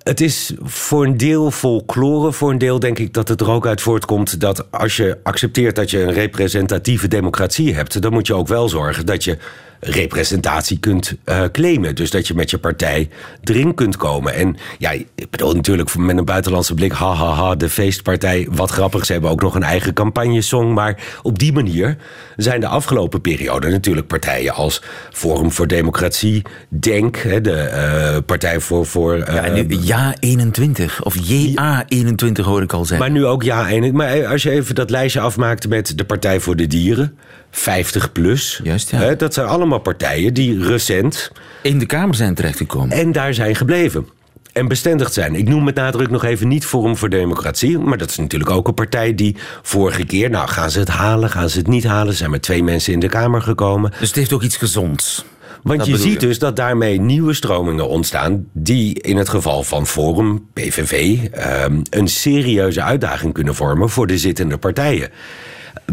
het 0.07 0.21
is 0.21 0.53
voor 0.61 1.05
een 1.05 1.17
deel 1.17 1.51
folklore. 1.51 2.31
Voor 2.31 2.51
een 2.51 2.57
deel 2.57 2.79
denk 2.79 2.99
ik 2.99 3.13
dat 3.13 3.27
het 3.27 3.41
er 3.41 3.49
ook 3.49 3.67
uit 3.67 3.81
voortkomt 3.81 4.39
dat 4.39 4.71
als 4.71 4.97
je 4.97 5.17
accepteert 5.23 5.75
dat 5.75 5.91
je 5.91 6.01
een 6.01 6.13
representatieve 6.13 7.07
democratie 7.07 7.75
hebt, 7.75 8.01
dan 8.01 8.13
moet 8.13 8.27
je 8.27 8.33
ook 8.33 8.47
wel 8.47 8.69
zorgen 8.69 9.05
dat 9.05 9.23
je 9.23 9.37
representatie 9.79 10.79
kunt 10.79 11.15
eh, 11.23 11.43
claimen. 11.51 11.95
Dus 11.95 12.11
dat 12.11 12.27
je 12.27 12.33
met 12.33 12.49
je 12.49 12.57
partij 12.57 13.09
erin 13.43 13.73
kunt 13.73 13.97
komen. 13.97 14.33
En 14.33 14.57
ja, 14.77 14.91
ik 14.91 15.29
bedoel 15.29 15.53
natuurlijk 15.53 15.95
met 15.95 16.17
een 16.17 16.25
buitenlandse 16.25 16.73
blik, 16.73 16.91
ha 16.91 17.13
ha 17.13 17.33
ha, 17.33 17.55
de 17.55 17.69
feestpartij, 17.69 18.47
wat 18.51 18.71
grappig. 18.71 19.05
Ze 19.05 19.11
hebben 19.11 19.29
ook 19.31 19.41
nog 19.41 19.55
een 19.55 19.63
eigen 19.63 19.93
campagnesong. 19.93 20.73
Maar 20.73 21.03
op 21.21 21.39
die 21.39 21.53
manier 21.53 21.97
zijn 22.35 22.59
de 22.59 22.67
afgelopen 22.67 23.21
periode 23.21 23.69
natuurlijk 23.69 24.07
partijen 24.07 24.53
als 24.53 24.81
Forum 25.11 25.51
voor 25.51 25.67
Democratie, 25.67 26.41
Denk, 26.69 27.17
hè, 27.17 27.41
de 27.41 27.55
eh, 27.55 28.17
Partij 28.25 28.59
voor. 28.59 28.85
voor 28.85 29.15
eh, 29.15 29.33
Ja, 29.33 29.53
nu 29.53 29.77
Ja 29.79 30.15
21 30.19 31.03
of 31.03 31.15
JA 31.21 31.83
21 31.87 32.45
hoor 32.45 32.61
ik 32.61 32.73
al 32.73 32.85
zeggen. 32.85 33.11
maar 33.11 33.17
nu 33.17 33.25
ook 33.25 33.43
ja. 33.43 33.69
En, 33.69 33.95
maar 33.95 34.25
als 34.25 34.43
je 34.43 34.51
even 34.51 34.75
dat 34.75 34.89
lijstje 34.89 35.19
afmaakt 35.19 35.67
met 35.67 35.97
de 35.97 36.05
Partij 36.05 36.39
voor 36.39 36.55
de 36.55 36.67
Dieren, 36.67 37.17
50 37.57 38.11
plus. 38.11 38.59
Juist, 38.63 38.91
ja. 38.91 39.13
dat 39.15 39.33
zijn 39.33 39.47
allemaal 39.47 39.79
partijen 39.79 40.33
die 40.33 40.63
recent 40.65 41.31
in 41.61 41.79
de 41.79 41.85
Kamer 41.85 42.15
zijn 42.15 42.35
terechtgekomen. 42.35 42.97
en 42.97 43.11
daar 43.11 43.33
zijn 43.33 43.55
gebleven. 43.55 44.07
En 44.53 44.67
bestendigd 44.67 45.13
zijn. 45.13 45.35
Ik 45.35 45.47
noem 45.49 45.63
met 45.63 45.75
nadruk 45.75 46.09
nog 46.09 46.23
even 46.23 46.47
niet 46.47 46.65
Forum 46.65 46.97
voor 46.97 47.09
Democratie. 47.09 47.77
Maar 47.79 47.97
dat 47.97 48.09
is 48.09 48.17
natuurlijk 48.17 48.49
ook 48.49 48.67
een 48.67 48.73
partij 48.73 49.15
die 49.15 49.35
vorige 49.61 50.05
keer. 50.05 50.29
Nou, 50.29 50.47
gaan 50.49 50.71
ze 50.71 50.79
het 50.79 50.87
halen? 50.87 51.29
Gaan 51.29 51.49
ze 51.49 51.57
het 51.57 51.67
niet 51.67 51.83
halen? 51.83 52.13
Zijn 52.13 52.29
maar 52.29 52.39
twee 52.39 52.63
mensen 52.63 52.93
in 52.93 52.99
de 52.99 53.07
Kamer 53.09 53.41
gekomen. 53.41 53.91
Dus 53.99 54.07
het 54.07 54.15
heeft 54.17 54.33
ook 54.33 54.43
iets 54.43 54.57
gezonds. 54.57 55.25
Want 55.63 55.79
Dat 55.79 55.87
je 55.87 55.97
ziet 55.97 56.19
dus 56.19 56.39
dat 56.39 56.55
daarmee 56.55 56.99
nieuwe 56.99 57.33
stromingen 57.33 57.87
ontstaan. 57.89 58.45
die 58.53 59.01
in 59.01 59.17
het 59.17 59.29
geval 59.29 59.63
van 59.63 59.87
Forum, 59.87 60.47
PVV. 60.53 61.17
ehm, 61.31 61.81
een 61.89 62.07
serieuze 62.07 62.81
uitdaging 62.81 63.33
kunnen 63.33 63.55
vormen 63.55 63.89
voor 63.89 64.07
de 64.07 64.17
zittende 64.17 64.57
partijen. 64.57 65.09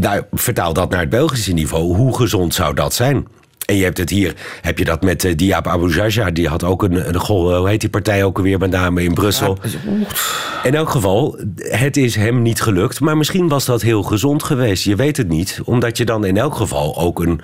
Nou, 0.00 0.22
vertaal 0.32 0.72
dat 0.72 0.90
naar 0.90 1.00
het 1.00 1.08
Belgische 1.08 1.52
niveau. 1.52 1.96
Hoe 1.96 2.16
gezond 2.16 2.54
zou 2.54 2.74
dat 2.74 2.94
zijn? 2.94 3.26
En 3.64 3.76
je 3.76 3.84
hebt 3.84 3.98
het 3.98 4.10
hier, 4.10 4.34
heb 4.60 4.78
je 4.78 4.84
dat 4.84 5.02
met 5.02 5.24
uh, 5.24 5.36
Diab 5.36 5.66
Abu. 5.66 6.10
Die 6.32 6.48
had 6.48 6.64
ook 6.64 6.82
een, 6.82 7.08
een 7.08 7.20
goal, 7.20 7.56
hoe 7.56 7.68
heet 7.68 7.80
die 7.80 7.90
partij 7.90 8.24
ook 8.24 8.36
alweer 8.36 8.58
met 8.58 8.70
name 8.70 9.02
in 9.02 9.14
Brussel. 9.14 9.58
In 10.62 10.74
elk 10.74 10.90
geval, 10.90 11.38
het 11.56 11.96
is 11.96 12.14
hem 12.14 12.42
niet 12.42 12.60
gelukt. 12.60 13.00
Maar 13.00 13.16
misschien 13.16 13.48
was 13.48 13.64
dat 13.64 13.82
heel 13.82 14.02
gezond 14.02 14.42
geweest. 14.42 14.84
Je 14.84 14.96
weet 14.96 15.16
het 15.16 15.28
niet. 15.28 15.60
Omdat 15.64 15.96
je 15.96 16.04
dan 16.04 16.24
in 16.24 16.36
elk 16.36 16.54
geval 16.54 16.98
ook 16.98 17.20
een 17.20 17.40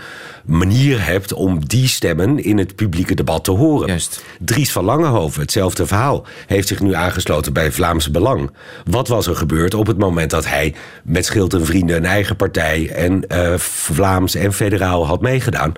manier 0.50 1.04
hebt 1.04 1.32
om 1.32 1.66
die 1.66 1.88
stemmen 1.88 2.44
in 2.44 2.58
het 2.58 2.74
publieke 2.74 3.14
debat 3.14 3.44
te 3.44 3.50
horen. 3.50 3.88
Juist. 3.88 4.24
Dries 4.38 4.72
van 4.72 4.84
Langenhoven, 4.84 5.40
hetzelfde 5.40 5.86
verhaal, 5.86 6.26
heeft 6.46 6.68
zich 6.68 6.80
nu 6.80 6.94
aangesloten 6.94 7.52
bij 7.52 7.72
Vlaams 7.72 8.10
Belang. 8.10 8.50
Wat 8.84 9.08
was 9.08 9.26
er 9.26 9.36
gebeurd 9.36 9.74
op 9.74 9.86
het 9.86 9.98
moment 9.98 10.30
dat 10.30 10.46
hij 10.46 10.74
met 11.04 11.24
Schild 11.24 11.54
en 11.54 11.66
Vrienden 11.66 11.96
een 11.96 12.04
eigen 12.04 12.36
partij 12.36 12.90
en 12.90 13.26
eh, 13.26 13.54
Vlaams 13.58 14.34
en 14.34 14.52
federaal 14.52 15.06
had 15.06 15.20
meegedaan? 15.20 15.72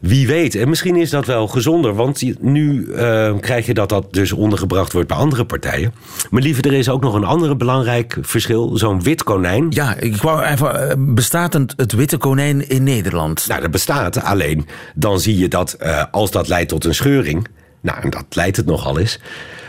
Wie 0.00 0.26
weet. 0.26 0.54
En 0.54 0.68
misschien 0.68 0.96
is 0.96 1.10
dat 1.10 1.26
wel 1.26 1.46
gezonder. 1.48 1.94
Want 1.94 2.22
nu 2.42 2.92
eh, 2.92 3.34
krijg 3.40 3.66
je 3.66 3.74
dat 3.74 3.88
dat 3.88 4.12
dus 4.12 4.32
ondergebracht 4.32 4.92
wordt 4.92 5.08
bij 5.08 5.16
andere 5.16 5.44
partijen. 5.44 5.94
Maar 6.30 6.42
liever, 6.42 6.66
er 6.66 6.72
is 6.72 6.88
ook 6.88 7.02
nog 7.02 7.14
een 7.14 7.24
ander 7.24 7.56
belangrijk 7.56 8.18
verschil. 8.20 8.76
Zo'n 8.76 9.02
wit 9.02 9.22
konijn. 9.22 9.66
Ja, 9.70 9.96
ik 9.96 10.16
wou 10.16 10.42
even. 10.44 10.90
eh, 10.90 10.96
Bestaat 10.98 11.52
het, 11.52 11.92
witte 11.92 12.16
konijn 12.16 12.68
in 12.68 12.82
Nederland? 12.82 13.44
Nou, 13.48 13.60
dat 13.60 13.70
bestaat. 13.70 14.22
Alleen 14.22 14.66
dan 14.94 15.20
zie 15.20 15.38
je 15.38 15.48
dat 15.48 15.72
eh, 15.72 16.04
als 16.10 16.30
dat 16.30 16.48
leidt 16.48 16.68
tot 16.68 16.84
een 16.84 16.94
scheuring. 16.94 17.46
Nou, 17.80 18.00
en 18.02 18.10
dat 18.10 18.24
leidt 18.30 18.56
het 18.56 18.66
nogal 18.66 18.98
eens. 18.98 19.20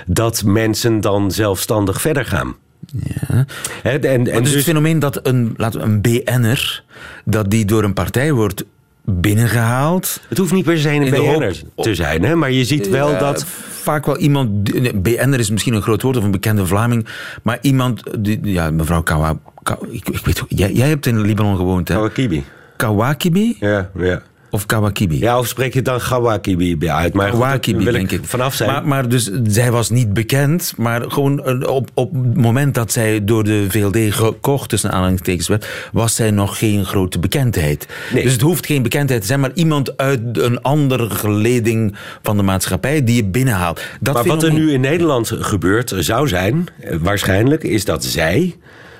Dat 0.06 0.44
mensen 0.46 1.02
dan 1.02 1.32
zelfstandig 1.32 2.02
verder 2.02 2.26
gaan. 2.26 2.56
Ja. 3.04 3.46
En, 3.84 4.02
en 4.04 4.22
Maar 4.22 4.26
dus 4.32 4.36
het 4.44 4.54
dus, 4.54 4.64
fenomeen 4.64 5.00
dat 5.00 5.20
een, 5.28 5.54
laten 5.58 5.80
we, 5.80 5.86
een 5.86 6.02
BN'er, 6.02 6.84
dat 7.26 7.50
die 7.52 7.66
door 7.66 7.84
een 7.84 7.94
partij 7.94 8.32
wordt 8.32 8.64
binnengehaald. 9.06 10.22
het 10.30 10.38
hoeft 10.38 10.52
niet 10.54 10.66
per 10.66 10.78
se 10.78 10.90
een 10.90 11.10
BN'er 11.10 11.62
te 11.76 11.96
zijn. 11.96 12.24
Hè, 12.24 12.36
maar 12.36 12.52
je 12.52 12.66
ziet 12.66 12.90
wel 12.90 13.18
dat... 13.18 13.46
Vaak 13.82 14.06
wel 14.06 14.18
iemand. 14.18 14.74
nee, 14.74 14.96
BN'er 14.96 15.40
is 15.40 15.50
misschien 15.50 15.74
een 15.74 15.82
groot 15.82 16.02
woord 16.02 16.18
of 16.18 16.24
een 16.24 16.32
bekende 16.32 16.66
Vlaming. 16.66 17.08
Maar 17.44 17.58
iemand. 17.62 18.04
Die, 18.20 18.40
ja, 18.44 18.72
mevrouw 18.72 19.02
Kawa. 19.02 19.38
Ka- 19.64 19.78
ik, 19.90 20.10
ik 20.10 20.26
weet, 20.26 20.44
jij, 20.48 20.72
jij 20.72 20.88
hebt 20.90 21.06
in 21.06 21.22
Libanon 21.22 21.56
gewoond, 21.56 21.88
hè? 21.88 21.94
Kawakibi. 21.96 22.44
Kawakibi 22.76 23.58
Ja, 23.60 23.90
ja. 23.98 24.22
Of 24.52 24.66
Kawakibi? 24.66 25.20
ja, 25.20 25.40
of 25.40 25.48
spreek 25.48 25.74
je 25.74 25.82
dan 25.82 26.02
Gawakibi 26.02 26.90
uit? 26.90 27.14
Maar 27.14 27.30
Kawakibi, 27.30 27.84
wil 27.84 27.94
denk 27.94 28.12
ik. 28.12 28.26
vanaf 28.26 28.54
zijn. 28.54 28.70
Maar, 28.72 28.88
maar 28.88 29.10
dus 29.10 29.32
zij 29.44 29.72
was 29.72 29.90
niet 29.90 30.14
bekend, 30.14 30.74
maar 30.78 31.12
gewoon 31.12 31.42
een- 31.44 31.68
op, 31.68 31.90
op 31.94 32.14
het 32.14 32.36
moment 32.38 32.74
dat 32.74 32.92
zij 32.92 33.24
door 33.24 33.44
de 33.44 33.66
VLD 33.70 34.14
gekocht, 34.14 34.70
tussen 34.70 34.92
aanhalingstekens 34.92 35.48
werd, 35.48 35.68
was 35.92 36.16
zij 36.16 36.32
nog 36.32 36.58
geen 36.58 36.86
grote 36.86 37.20
bekendheid. 37.20 37.88
Nee. 38.14 38.24
Dus 38.24 38.32
het 38.32 38.42
hoeft 38.42 38.66
geen 38.66 38.82
bekendheid 38.84 39.22
te 39.22 39.28
zijn, 39.28 39.40
maar 39.40 39.52
iemand 39.54 39.98
uit 39.98 40.38
een 40.38 40.62
andere 40.62 41.10
geleding 41.10 41.96
van 42.22 42.38
de 42.38 42.44
maatschappij 42.44 43.04
die 43.04 43.16
je 43.16 43.26
binnenhaalt. 43.26 43.82
Dat 44.00 44.14
Maar 44.14 44.26
wat 44.26 44.44
er 44.44 44.54
nu 44.54 44.72
in 44.74 44.82
Nederland 44.82 45.32
gebeurt 45.40 45.94
zou 45.98 46.28
zijn, 46.28 46.66
eh, 46.80 46.96
waarschijnlijk, 47.02 47.64
is 47.64 47.86
dat 47.86 48.04
zij 48.04 48.56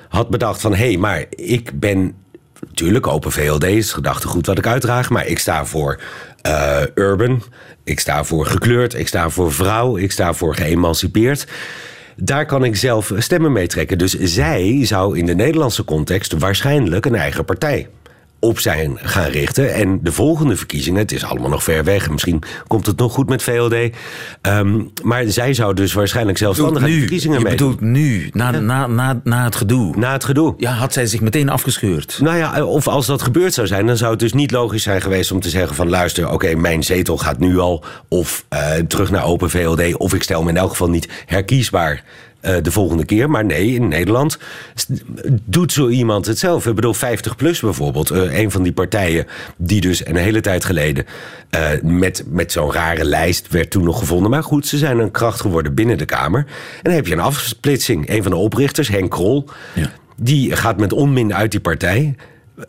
had 0.08 0.28
bedacht 0.30 0.60
van... 0.60 0.74
hé, 0.74 0.86
hey, 0.86 0.96
maar 0.96 1.24
ik 1.30 1.70
ben 1.80 2.14
natuurlijk 2.68 3.06
open 3.06 3.32
VLD, 3.32 3.64
is 3.64 3.92
gedachtegoed 3.92 4.46
wat 4.46 4.58
ik 4.58 4.66
uitdraag... 4.66 5.10
maar 5.10 5.26
ik 5.26 5.38
sta 5.38 5.64
voor 5.64 6.00
eh, 6.42 6.82
urban, 6.94 7.42
ik 7.84 8.00
sta 8.00 8.24
voor 8.24 8.46
gekleurd, 8.46 8.94
ik 8.94 9.08
sta 9.08 9.30
voor 9.30 9.52
vrouw... 9.52 9.96
ik 9.96 10.12
sta 10.12 10.34
voor 10.34 10.54
geëmancipeerd... 10.54 11.46
Daar 12.16 12.46
kan 12.46 12.64
ik 12.64 12.76
zelf 12.76 13.12
stemmen 13.16 13.52
mee 13.52 13.66
trekken. 13.66 13.98
Dus 13.98 14.18
zij 14.18 14.86
zou 14.86 15.18
in 15.18 15.26
de 15.26 15.34
Nederlandse 15.34 15.84
context 15.84 16.32
waarschijnlijk 16.32 17.06
een 17.06 17.14
eigen 17.14 17.44
partij 17.44 17.88
op 18.42 18.58
zijn 18.58 18.98
gaan 19.02 19.30
richten. 19.30 19.74
En 19.74 19.98
de 20.02 20.12
volgende 20.12 20.56
verkiezingen, 20.56 21.00
het 21.00 21.12
is 21.12 21.24
allemaal 21.24 21.50
nog 21.50 21.62
ver 21.62 21.84
weg. 21.84 22.10
Misschien 22.10 22.42
komt 22.66 22.86
het 22.86 22.98
nog 22.98 23.12
goed 23.12 23.28
met 23.28 23.42
VLD. 23.42 23.74
Ehm, 24.40 24.82
maar 25.02 25.24
zij 25.26 25.54
zou 25.54 25.74
dus 25.74 25.92
waarschijnlijk 25.92 26.38
Je 26.38 26.44
zelfstandig 26.44 26.82
aan 26.82 26.90
de 26.90 26.98
verkiezingen 26.98 27.38
je 27.38 27.44
meedoen. 27.44 27.70
bedoelt 27.70 27.92
nu, 27.92 28.30
na, 28.32 28.50
na, 28.50 28.86
na, 28.86 29.20
na 29.24 29.44
het 29.44 29.56
gedoe. 29.56 29.96
Na 29.96 30.12
het 30.12 30.24
gedoe. 30.24 30.54
Ja, 30.56 30.72
had 30.72 30.92
zij 30.92 31.06
zich 31.06 31.20
meteen 31.20 31.48
afgescheurd. 31.48 32.18
Nou 32.20 32.36
ja, 32.36 32.64
of 32.64 32.88
als 32.88 33.06
dat 33.06 33.22
gebeurd 33.22 33.54
zou 33.54 33.66
zijn, 33.66 33.86
dan 33.86 33.96
zou 33.96 34.10
het 34.10 34.20
dus 34.20 34.32
niet 34.32 34.50
logisch 34.50 34.82
zijn 34.82 35.02
geweest 35.02 35.32
om 35.32 35.40
te 35.40 35.48
zeggen 35.48 35.76
van 35.76 35.88
luister, 35.88 36.30
oké, 36.30 36.54
mijn 36.54 36.84
zetel 36.84 37.18
gaat 37.18 37.38
nu 37.38 37.58
al 37.58 37.84
of 38.08 38.44
eh, 38.48 38.74
terug 38.74 39.10
naar 39.10 39.24
Open 39.24 39.50
VLD, 39.50 39.96
of 39.96 40.14
ik 40.14 40.22
stel 40.22 40.42
me 40.42 40.50
in 40.50 40.56
elk 40.56 40.70
geval 40.70 40.90
niet 40.90 41.08
herkiesbaar 41.26 42.04
eh, 42.42 42.56
de 42.62 42.70
volgende 42.70 43.04
keer. 43.04 43.30
Maar 43.30 43.44
nee, 43.44 43.74
in 43.74 43.88
Nederland 43.88 44.38
doet 45.44 45.72
zo 45.72 45.88
iemand 45.88 46.26
het 46.26 46.38
zelf. 46.38 46.66
Ik 46.66 46.74
bedoel, 46.74 46.94
50 46.94 47.36
plus 47.36 47.60
bijvoorbeeld, 47.60 48.10
eh, 48.10 48.38
een 48.38 48.50
van 48.50 48.62
die 48.62 48.72
partijen 48.72 49.26
die 49.56 49.80
dus 49.80 50.06
een 50.06 50.16
hele 50.16 50.40
tijd 50.40 50.64
geleden 50.64 51.04
eh, 51.50 51.70
met, 51.82 52.24
met 52.26 52.52
zo'n 52.52 52.72
rare 52.72 53.04
lijst 53.04 53.48
werd 53.48 53.70
toen 53.70 53.84
nog 53.84 53.98
gevonden. 53.98 54.30
Maar 54.30 54.42
goed, 54.42 54.66
ze 54.66 54.78
zijn 54.78 54.98
een 54.98 55.10
kracht 55.10 55.40
geworden 55.40 55.74
binnen 55.74 55.98
de 55.98 56.04
Kamer. 56.04 56.40
En 56.40 56.82
dan 56.82 56.92
heb 56.92 57.06
je 57.06 57.12
een 57.12 57.20
afsplitsing. 57.20 58.08
Een 58.10 58.22
van 58.22 58.32
de 58.32 58.38
oprichters, 58.38 58.88
Henk 58.88 59.10
Krol, 59.10 59.48
Ja. 59.74 59.90
die 60.16 60.56
gaat 60.56 60.78
met 60.78 60.92
onmin 60.92 61.34
uit 61.34 61.50
die 61.50 61.60
partij. 61.60 62.14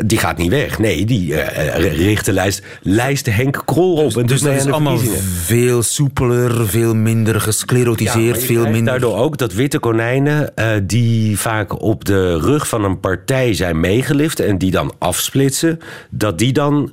Die 0.06 0.18
gaat 0.18 0.38
niet 0.38 0.50
weg. 0.50 0.80
Nee, 0.80 1.06
die 1.06 1.32
uh, 1.32 1.76
richt 1.76 2.26
de 2.26 2.34
lijst, 2.34 2.64
lijst 2.82 3.26
Henk 3.26 3.62
Krol 3.66 3.94
op. 3.96 4.18
En 4.18 4.26
dus 4.26 4.42
dat 4.42 4.54
is 4.54 4.66
allemaal 4.66 5.00
veel 5.44 5.84
soepeler, 5.84 6.68
veel 6.68 6.96
minder 6.96 7.42
gesclerotiseerd, 7.42 8.40
ja, 8.40 8.46
veel 8.46 8.64
minder... 8.64 8.84
Daardoor 8.84 9.18
ook 9.18 9.38
dat 9.38 9.54
witte 9.54 9.80
konijnen 9.80 10.52
uh, 10.56 10.72
die 10.84 11.40
vaak 11.40 11.82
op 11.82 12.06
de 12.06 12.40
rug 12.40 12.68
van 12.68 12.84
een 12.84 13.00
partij 13.00 13.54
zijn 13.54 13.80
meegelift... 13.80 14.40
en 14.40 14.58
die 14.58 14.72
dan 14.72 14.94
afsplitsen, 15.00 15.80
dat 16.10 16.38
die 16.38 16.54
dan 16.54 16.92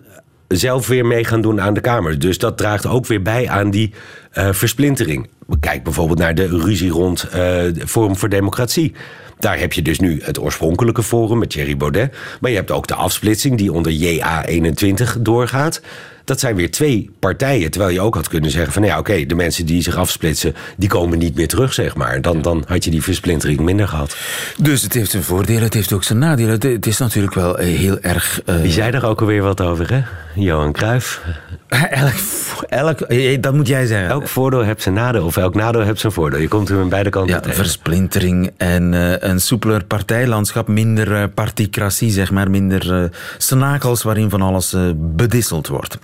zelf 0.49 0.87
weer 0.87 1.07
mee 1.07 1.25
gaan 1.25 1.41
doen 1.41 1.61
aan 1.61 1.75
de 1.75 1.81
Kamer. 1.81 2.19
Dus 2.19 2.39
dat 2.39 2.59
draagt 2.59 2.87
ook 2.87 3.07
weer 3.07 3.23
bij 3.23 3.49
aan 3.49 3.71
die 3.71 3.93
uh, 4.35 4.49
versplintering. 4.53 5.29
Kijk 5.61 5.85
bijvoorbeeld 5.85 6.19
naar 6.19 6.35
de 6.35 6.47
ruzie 6.47 6.91
rond 6.91 7.27
Forum 7.87 8.17
voor 8.17 8.29
Democratie. 8.29 8.93
Daar 9.41 9.59
heb 9.59 9.73
je 9.73 9.83
dus 9.83 10.01
nu 10.01 10.21
het 10.23 10.39
oorspronkelijke 10.39 11.03
forum 11.03 11.39
met 11.39 11.51
Thierry 11.51 11.77
Baudet. 11.77 12.17
Maar 12.41 12.51
je 12.51 12.57
hebt 12.57 12.71
ook 12.71 12.87
de 12.87 12.95
afsplitsing 12.95 13.59
die 13.59 13.73
onder 13.73 13.93
JA21 13.93 15.21
doorgaat. 15.21 15.81
Dat 16.31 16.41
zijn 16.41 16.57
weer 16.57 16.71
twee 16.71 17.11
partijen. 17.19 17.71
Terwijl 17.71 17.93
je 17.93 18.01
ook 18.01 18.15
had 18.15 18.29
kunnen 18.29 18.51
zeggen 18.51 18.73
van 18.73 18.83
ja, 18.83 18.99
oké, 18.99 19.27
de 19.27 19.35
mensen 19.35 19.67
die 19.67 19.83
zich 19.83 19.97
afsplitsen, 19.97 20.55
die 20.77 20.89
komen 20.89 21.19
niet 21.19 21.35
meer 21.35 21.49
terug, 21.49 21.73
zeg 21.73 21.97
maar. 21.97 22.23
Dan, 22.23 22.43
dan 22.43 22.65
had 22.67 22.85
je 22.85 22.91
die 22.91 23.03
versplintering 23.03 23.61
minder 23.61 23.89
gehad. 23.89 24.17
Dus 24.59 24.83
het 24.83 24.93
heeft 24.93 25.11
zijn 25.11 25.23
voordelen, 25.23 25.63
het 25.63 25.75
heeft 25.75 25.93
ook 25.93 26.05
zijn 26.05 26.19
nadelen. 26.19 26.61
Het 26.61 26.87
is 26.87 26.99
natuurlijk 26.99 27.35
wel 27.35 27.59
eh, 27.59 27.79
heel 27.79 28.01
erg. 28.01 28.43
Uh... 28.47 28.61
Wie 28.61 28.73
zei 28.73 28.93
er 28.93 29.07
ook 29.07 29.21
alweer 29.21 29.43
wat 29.43 29.61
over, 29.61 29.93
hè? 29.93 30.03
Johan 30.35 30.73
Cruijff. 30.73 31.21
Elk, 31.91 32.15
elk, 32.69 33.01
eh, 33.01 33.41
dat 33.41 33.55
moet 33.55 33.67
jij 33.67 33.87
zeggen. 33.87 34.09
Elk 34.09 34.29
voordeel 34.29 34.63
heeft 34.63 34.83
zijn 34.83 34.95
nadeel, 34.95 35.25
of 35.25 35.37
elk 35.37 35.55
nadeel 35.55 35.81
heeft 35.81 36.01
zijn 36.01 36.13
voordeel. 36.13 36.41
Je 36.41 36.49
komt 36.49 36.69
er 36.69 36.81
aan 36.81 36.89
beide 36.89 37.11
kanten 37.11 37.43
ja, 37.47 37.53
Versplintering 37.55 38.51
en 38.57 38.93
uh, 38.93 39.13
een 39.19 39.41
soepeler 39.41 39.85
partijlandschap, 39.85 40.69
minder 40.69 41.11
uh, 41.11 41.25
particratie, 41.35 42.11
zeg 42.11 42.31
maar, 42.31 42.51
minder 42.51 43.03
uh, 43.03 43.09
snakels 43.39 44.03
waarin 44.03 44.31
van 44.31 44.43
alles 44.43 44.77
bedisseld 44.97 45.69
wordt. 45.69 45.99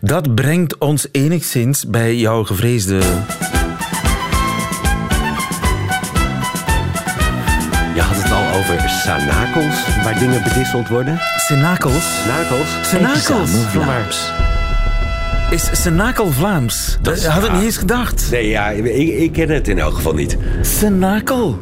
Dat 0.00 0.34
brengt 0.34 0.78
ons 0.78 1.06
enigszins 1.12 1.86
bij 1.86 2.16
jouw 2.16 2.44
gevreesde... 2.44 3.00
Je 7.94 8.00
had 8.00 8.16
het 8.22 8.32
al 8.32 8.58
over 8.58 8.88
sanakels, 8.88 10.02
waar 10.02 10.18
dingen 10.18 10.42
bedisseld 10.42 10.88
worden. 10.88 11.20
Senakels? 11.36 12.22
Senakels? 12.22 12.68
Senakels. 12.82 13.50
Vlaams. 13.50 14.32
Is 15.50 15.68
Senakel 15.82 16.30
Vlaams? 16.30 16.98
Dat 17.00 17.24
had 17.24 17.44
ik 17.44 17.52
niet 17.52 17.62
eens 17.62 17.76
gedacht. 17.76 18.28
Nee, 18.30 18.48
ja, 18.48 18.68
ik, 18.68 19.08
ik 19.18 19.32
ken 19.32 19.48
het 19.48 19.68
in 19.68 19.78
elk 19.78 19.94
geval 19.94 20.14
niet. 20.14 20.36
Senakel? 20.60 21.58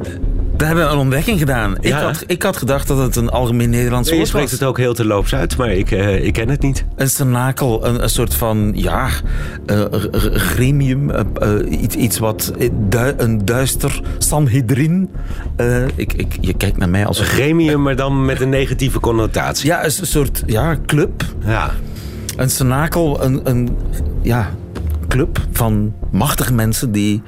We 0.62 0.69
hebben 0.69 0.90
een 0.90 0.99
ontdekking 0.99 1.38
gedaan. 1.38 1.76
Ik, 1.81 1.92
had, 1.92 2.25
ik 2.26 2.42
had 2.42 2.57
gedacht 2.57 2.88
dat 2.88 2.99
het 2.99 3.16
een 3.16 3.31
algemeen 3.31 3.71
Nederlands 3.71 4.09
woord 4.09 4.21
was. 4.21 4.31
Je 4.31 4.37
spreekt 4.37 4.50
het 4.50 4.62
ook 4.62 4.78
heel 4.78 4.95
te 4.95 5.04
loops 5.04 5.35
uit, 5.35 5.57
maar 5.57 5.71
ik, 5.71 5.90
uh, 5.90 6.25
ik 6.25 6.33
ken 6.33 6.49
het 6.49 6.62
niet. 6.62 6.85
Een 6.97 7.09
cenakel, 7.09 7.87
een, 7.87 8.02
een 8.02 8.09
soort 8.09 8.35
van, 8.35 8.73
ja, 8.75 9.09
uh, 9.66 9.85
gremium. 10.33 11.11
Uh, 11.11 11.81
iets, 11.83 11.95
iets 11.95 12.19
wat, 12.19 12.52
du 12.88 13.12
een 13.16 13.45
duister 13.45 14.00
Sanhedrin. 14.19 15.11
ik, 15.95 16.12
ik, 16.12 16.37
je 16.40 16.54
kijkt 16.54 16.76
naar 16.76 16.88
mij 16.88 17.07
als... 17.07 17.19
Een 17.19 17.25
gremium, 17.25 17.83
maar 17.83 17.97
dan 17.97 18.25
met 18.25 18.40
een 18.40 18.49
negatieve 18.49 19.00
connotatie. 19.00 19.66
Ja, 19.66 19.85
een 19.85 19.90
soort 19.90 20.42
ja, 20.47 20.76
club. 20.87 21.25
Ja. 21.45 21.71
Een 22.37 22.50
cenakel, 22.50 23.25
een, 23.25 23.40
een 23.45 23.76
ja, 24.23 24.50
club 25.12 25.38
van 25.52 25.95
machtige 26.11 26.52
mensen 26.52 26.92
die 26.92 27.23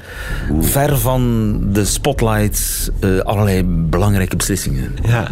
ver 0.61 0.99
van 0.99 1.59
de 1.73 1.85
spotlights 1.85 2.91
uh, 3.01 3.21
allerlei 3.21 3.65
belangrijke 3.65 4.37
beslissingen. 4.37 4.95
Ja. 5.03 5.29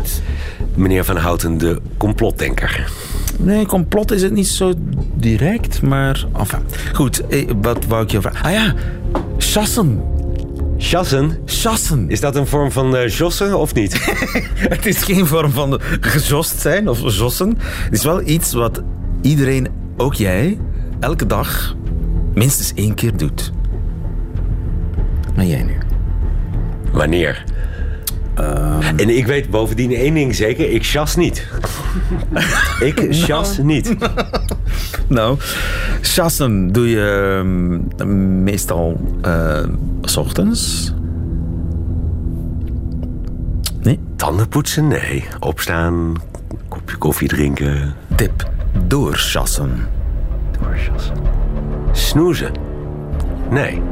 Meneer 0.74 1.04
Van 1.04 1.16
Houten, 1.16 1.58
de 1.58 1.80
complotdenker. 1.96 2.92
Nee, 3.38 3.66
complot 3.66 4.10
is 4.10 4.22
het 4.22 4.32
niet 4.32 4.48
zo 4.48 4.72
direct, 5.14 5.82
maar 5.82 6.26
enfin. 6.38 6.58
Goed, 6.92 7.26
eh, 7.26 7.50
wat 7.60 7.84
wou 7.84 8.02
ik 8.02 8.10
je 8.10 8.20
vragen? 8.20 8.44
Ah 8.44 8.52
ja, 8.52 8.74
chassen. 9.38 10.02
Chassen? 10.78 11.38
Chassen. 11.44 12.10
Is 12.10 12.20
dat 12.20 12.36
een 12.36 12.46
vorm 12.46 12.72
van 12.72 12.96
uh, 12.96 13.08
jossen 13.08 13.58
of 13.58 13.74
niet? 13.74 14.04
het 14.74 14.86
is 14.86 15.02
geen 15.02 15.26
vorm 15.26 15.50
van 15.50 15.80
gejost 16.00 16.60
zijn 16.60 16.88
of 16.88 17.16
jossen. 17.16 17.58
Het 17.58 17.92
is 17.92 18.04
wel 18.04 18.26
iets 18.26 18.52
wat 18.52 18.82
iedereen, 19.22 19.68
ook 19.96 20.14
jij, 20.14 20.58
elke 21.00 21.26
dag 21.26 21.74
minstens 22.34 22.72
één 22.74 22.94
keer 22.94 23.16
doet. 23.16 23.52
Maar 25.34 25.44
jij 25.44 25.62
nu? 25.62 25.76
Wanneer? 26.92 27.44
Um... 28.38 28.98
En 28.98 29.16
ik 29.16 29.26
weet 29.26 29.50
bovendien 29.50 29.92
één 29.94 30.14
ding 30.14 30.34
zeker, 30.34 30.70
ik 30.70 30.84
chas 30.84 31.16
niet. 31.16 31.46
ik 32.80 33.06
chas 33.10 33.56
nou. 33.56 33.68
niet. 33.68 33.94
nou, 35.08 35.38
chassen 36.00 36.72
doe 36.72 36.88
je 36.88 37.36
um, 37.38 38.42
meestal 38.42 39.00
uh, 39.26 39.64
s 40.02 40.16
ochtends. 40.16 40.92
Nee? 43.82 43.98
Tanden 44.16 44.48
poetsen? 44.48 44.88
Nee. 44.88 45.24
Opstaan, 45.40 46.14
kopje 46.68 46.96
koffie 46.96 47.28
drinken. 47.28 47.94
Tip, 48.16 48.50
doorchassen. 48.86 49.86
Doorchassen. 50.60 51.41
Snoezen? 51.92 52.52
Nee. 53.50 53.82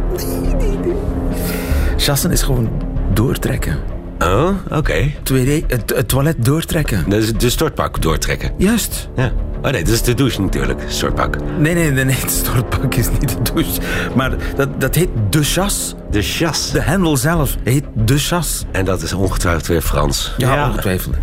Chassen 1.96 2.30
is 2.30 2.42
gewoon 2.42 2.70
doortrekken. 3.12 3.78
Oh, 4.18 4.48
oké. 4.64 4.76
Okay. 4.76 5.64
Het, 5.66 6.08
toilet 6.08 6.44
doortrekken. 6.44 7.04
Dat 7.08 7.22
is 7.22 7.32
de 7.32 7.50
stortpak 7.50 8.02
doortrekken. 8.02 8.50
Juist. 8.56 9.08
Ja. 9.16 9.32
Oh 9.62 9.70
nee, 9.70 9.84
dat 9.84 9.92
is 9.92 10.02
de 10.02 10.14
douche 10.14 10.40
natuurlijk, 10.40 10.80
stortpak. 10.86 11.36
Nee, 11.58 11.74
nee, 11.74 11.90
nee, 11.90 12.04
nee, 12.04 12.16
het 12.16 12.30
stortpak 12.30 12.94
is 12.94 13.10
niet 13.10 13.28
de 13.28 13.52
douche. 13.52 13.80
Maar 14.14 14.32
dat, 14.56 14.80
dat 14.80 14.94
heet 14.94 15.08
de 15.30 15.42
chas. 15.42 15.94
De 16.10 16.22
chas. 16.22 16.70
De 16.70 16.80
hendel 16.80 17.16
zelf 17.16 17.56
heet 17.64 17.84
de 17.94 18.18
chas. 18.18 18.64
En 18.70 18.84
dat 18.84 19.02
is 19.02 19.12
ongetwijfeld 19.12 19.66
weer 19.66 19.82
Frans. 19.82 20.34
Ja, 20.36 20.68
ongetwijfeld. 20.68 21.14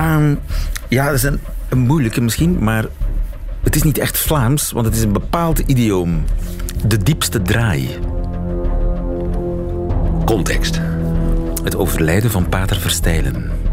Um, 0.00 0.40
ja, 0.88 1.06
dat 1.06 1.14
is 1.14 1.22
een, 1.22 1.40
een 1.68 1.78
moeilijke 1.78 2.20
misschien, 2.20 2.58
maar 2.60 2.84
het 3.64 3.76
is 3.76 3.82
niet 3.82 3.98
echt 3.98 4.18
Vlaams, 4.18 4.72
want 4.72 4.86
het 4.86 4.94
is 4.94 5.02
een 5.02 5.12
bepaald 5.12 5.58
idioom. 5.58 6.24
De 6.86 6.98
diepste 6.98 7.42
draai. 7.42 7.88
Context. 10.24 10.80
Het 11.62 11.76
overlijden 11.76 12.30
van 12.30 12.48
Pater 12.48 12.80
Verstijlen. 12.80 13.63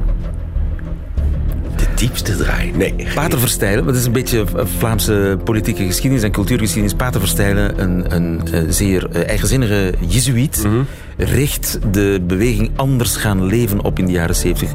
Diepste 2.01 2.35
draai? 2.35 2.71
Nee. 2.71 2.95
Pater 3.13 3.39
Verstijlen, 3.39 3.85
dat 3.85 3.95
is 3.95 4.05
een 4.05 4.11
beetje 4.11 4.45
Vlaamse 4.77 5.37
politieke 5.43 5.85
geschiedenis 5.85 6.23
en 6.23 6.31
cultuurgeschiedenis. 6.31 6.93
Pater 6.93 7.19
Verstijlen, 7.19 7.81
een, 7.81 8.15
een, 8.15 8.41
een 8.51 8.73
zeer 8.73 9.09
eh, 9.09 9.27
eigenzinnige 9.27 9.93
jezuïet, 10.07 10.63
mm 10.65 10.85
richt 11.17 11.79
de 11.91 12.21
beweging 12.27 12.71
Anders 12.75 13.15
gaan 13.15 13.45
leven 13.45 13.83
op 13.83 13.99
in 13.99 14.05
de 14.05 14.11
jaren 14.11 14.35
70 14.35 14.71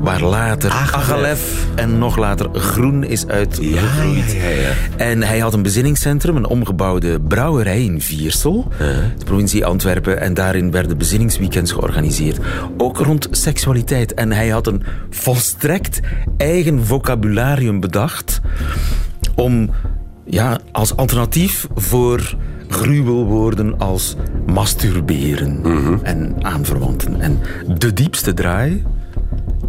waar 0.00 0.22
later 0.22 0.70
Agalef 0.70 1.66
en 1.74 1.98
nog 1.98 2.16
later 2.16 2.48
Groen 2.52 3.04
is 3.04 3.26
uitgegroeid. 3.26 4.32
Ja, 4.32 4.48
ja, 4.48 4.72
en 4.96 5.22
hij 5.22 5.38
had 5.38 5.54
een 5.54 5.62
bezinningscentrum, 5.62 6.36
een 6.36 6.46
omgebouwde 6.46 7.20
brouwerij 7.20 7.82
in 7.82 8.00
Viersel, 8.00 8.68
de 9.18 9.24
provincie 9.24 9.64
Antwerpen. 9.64 10.20
En 10.20 10.34
daarin 10.34 10.70
werden 10.70 10.98
bezinningsweekends 10.98 11.72
georganiseerd. 11.72 12.38
Ook 12.76 12.98
rond 12.98 13.28
seksualiteit. 13.30 14.14
En 14.14 14.32
hij 14.32 14.48
had 14.48 14.66
een 14.66 14.82
volstrekt 15.10 16.00
eigen 16.36 16.55
vocabularium 16.64 17.80
bedacht 17.80 18.40
om 19.34 19.70
ja, 20.24 20.58
als 20.72 20.96
alternatief 20.96 21.66
voor 21.74 22.36
gruwelwoorden 22.68 23.78
als 23.78 24.16
masturberen 24.46 25.60
mhm. 25.60 25.96
en 26.02 26.34
aanverwanten. 26.40 27.20
En 27.20 27.38
de 27.78 27.92
diepste 27.92 28.34
draai 28.34 28.84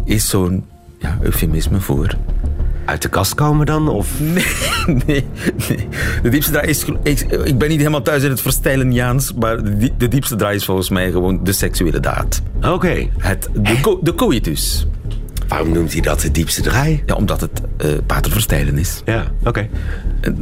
is 0.04 0.28
zo'n 0.28 0.64
ja, 0.98 1.18
eufemisme 1.22 1.80
voor. 1.80 2.16
Uit 2.84 3.02
de 3.02 3.08
kast 3.08 3.34
komen 3.34 3.66
dan? 3.66 3.88
Of? 3.88 4.10
Nee, 4.20 4.44
nee, 5.06 5.24
nee. 5.68 5.88
De 6.22 6.28
diepste 6.28 6.52
draai 6.52 6.68
is. 6.68 6.84
Ik, 7.02 7.20
ik 7.20 7.58
ben 7.58 7.68
niet 7.68 7.78
helemaal 7.78 8.02
thuis 8.02 8.22
in 8.22 8.30
het 8.30 8.40
verstijlen 8.40 8.92
Jaans, 8.92 9.34
maar 9.34 9.62
de, 9.62 9.90
de 9.96 10.08
diepste 10.08 10.36
draai 10.36 10.56
is 10.56 10.64
volgens 10.64 10.88
mij 10.88 11.10
gewoon 11.10 11.44
de 11.44 11.52
seksuele 11.52 12.00
daad. 12.00 12.42
Oké. 12.62 13.08
Het 13.18 13.48
De, 13.52 13.80
co, 13.80 13.98
de 14.02 14.14
coitus. 14.14 14.86
Waarom 15.48 15.72
noemt 15.72 15.92
hij 15.92 16.00
dat 16.00 16.20
de 16.20 16.30
diepste 16.30 16.62
draai? 16.62 17.02
Ja, 17.06 17.14
omdat 17.14 17.40
het 17.40 17.60
uh, 17.84 17.90
pater 18.06 18.32
verstijlen 18.32 18.78
is. 18.78 19.02
Ja, 19.04 19.24
oké. 19.44 19.68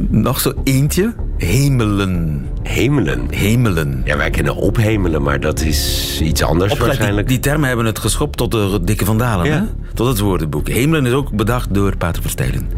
Nog 0.09 0.39
zo 0.39 0.53
eentje. 0.63 1.13
Hemelen. 1.37 2.45
Hemelen? 2.63 3.27
Hemelen. 3.29 4.01
Ja, 4.05 4.17
wij 4.17 4.29
kennen 4.29 4.55
ophemelen, 4.55 5.21
maar 5.21 5.39
dat 5.39 5.61
is 5.61 6.19
iets 6.23 6.43
anders 6.43 6.77
waarschijnlijk. 6.77 7.27
Die, 7.27 7.39
die, 7.39 7.51
termen 7.51 7.67
hebben 7.67 7.85
het 7.85 7.99
geschopt 7.99 8.37
tot 8.37 8.51
de 8.51 8.79
dikke 8.83 9.05
vandalen, 9.05 9.45
ja. 9.45 9.53
hè? 9.53 9.61
Tot 9.93 10.07
het 10.07 10.19
woordenboek. 10.19 10.67
Hemelen 10.67 11.05
is 11.05 11.11
ook 11.11 11.31
bedacht 11.31 11.73
door 11.73 11.97
pater 11.97 12.21
verstijlen. 12.21 12.69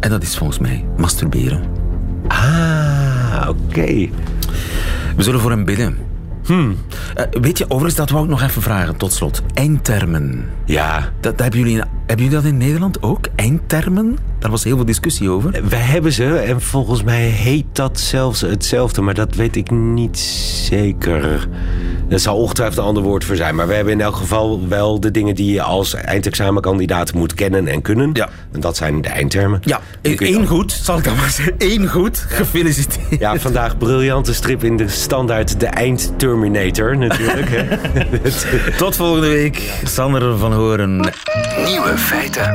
En 0.00 0.10
dat 0.10 0.22
is 0.22 0.36
volgens 0.36 0.58
mij 0.58 0.84
masturberen. 0.96 1.62
Ah, 2.28 3.48
oké. 3.48 4.08
We 5.16 5.22
zullen 5.22 5.40
voor 5.40 5.50
hem 5.50 5.64
bidden. 5.64 5.98
Hmm. 6.44 6.76
Uh, 7.16 7.24
weet 7.30 7.58
je, 7.58 7.64
overigens, 7.64 7.94
dat 7.94 8.10
wou 8.10 8.24
ik 8.24 8.30
nog 8.30 8.42
even 8.42 8.62
vragen, 8.62 8.96
tot 8.96 9.12
slot. 9.12 9.42
Eindtermen. 9.54 10.50
Ja. 10.64 10.98
Dat, 11.20 11.22
dat 11.22 11.40
hebben, 11.40 11.60
jullie 11.60 11.76
in, 11.76 11.84
hebben 12.06 12.24
jullie 12.24 12.42
dat 12.42 12.44
in 12.44 12.56
Nederland 12.56 13.02
ook? 13.02 13.26
Eindtermen? 13.36 14.18
Daar 14.38 14.50
was 14.50 14.64
heel 14.64 14.76
veel 14.76 14.84
discussie 14.84 15.30
over. 15.30 15.68
Wij 15.68 15.78
hebben 15.78 16.12
ze 16.12 16.36
en 16.36 16.60
volgens 16.60 17.02
mij 17.02 17.22
heet 17.22 17.66
dat 17.72 18.00
zelfs 18.00 18.40
hetzelfde, 18.40 19.00
maar 19.00 19.14
dat 19.14 19.34
weet 19.34 19.56
ik 19.56 19.70
niet 19.70 20.18
zeker. 20.18 21.48
Er 22.08 22.18
zal 22.18 22.36
ongetwijfeld 22.36 22.78
een 22.78 22.84
ander 22.84 23.02
woord 23.02 23.24
voor 23.24 23.36
zijn. 23.36 23.54
Maar 23.54 23.68
we 23.68 23.74
hebben 23.74 23.92
in 23.92 24.00
elk 24.00 24.16
geval 24.16 24.68
wel 24.68 25.00
de 25.00 25.10
dingen 25.10 25.34
die 25.34 25.52
je 25.52 25.62
als 25.62 25.94
eindexamenkandidaat 25.94 27.14
moet 27.14 27.34
kennen 27.34 27.66
en 27.66 27.82
kunnen. 27.82 28.10
Ja. 28.12 28.28
En 28.52 28.60
dat 28.60 28.76
zijn 28.76 29.02
de 29.02 29.08
eindtermen. 29.08 29.60
Ja, 29.64 29.80
één 30.02 30.46
goed, 30.46 30.72
zal 30.72 30.98
ik 30.98 31.04
dan 31.04 31.16
maar 31.16 31.30
zeggen. 31.30 31.54
Eén 31.58 31.88
goed, 31.88 32.26
gefeliciteerd. 32.28 33.20
Ja, 33.20 33.38
vandaag 33.38 33.78
briljante 33.78 34.34
strip 34.34 34.64
in 34.64 34.76
de 34.76 34.88
standaard 34.88 35.60
De 35.60 35.66
Eindterminator 35.66 36.96
natuurlijk. 36.96 37.50
Tot 38.76 38.96
volgende 38.96 39.28
week. 39.28 39.72
Sander 39.84 40.38
van 40.38 40.52
Horen. 40.52 40.96
Nieuwe 41.64 41.93
feiten. 41.98 42.54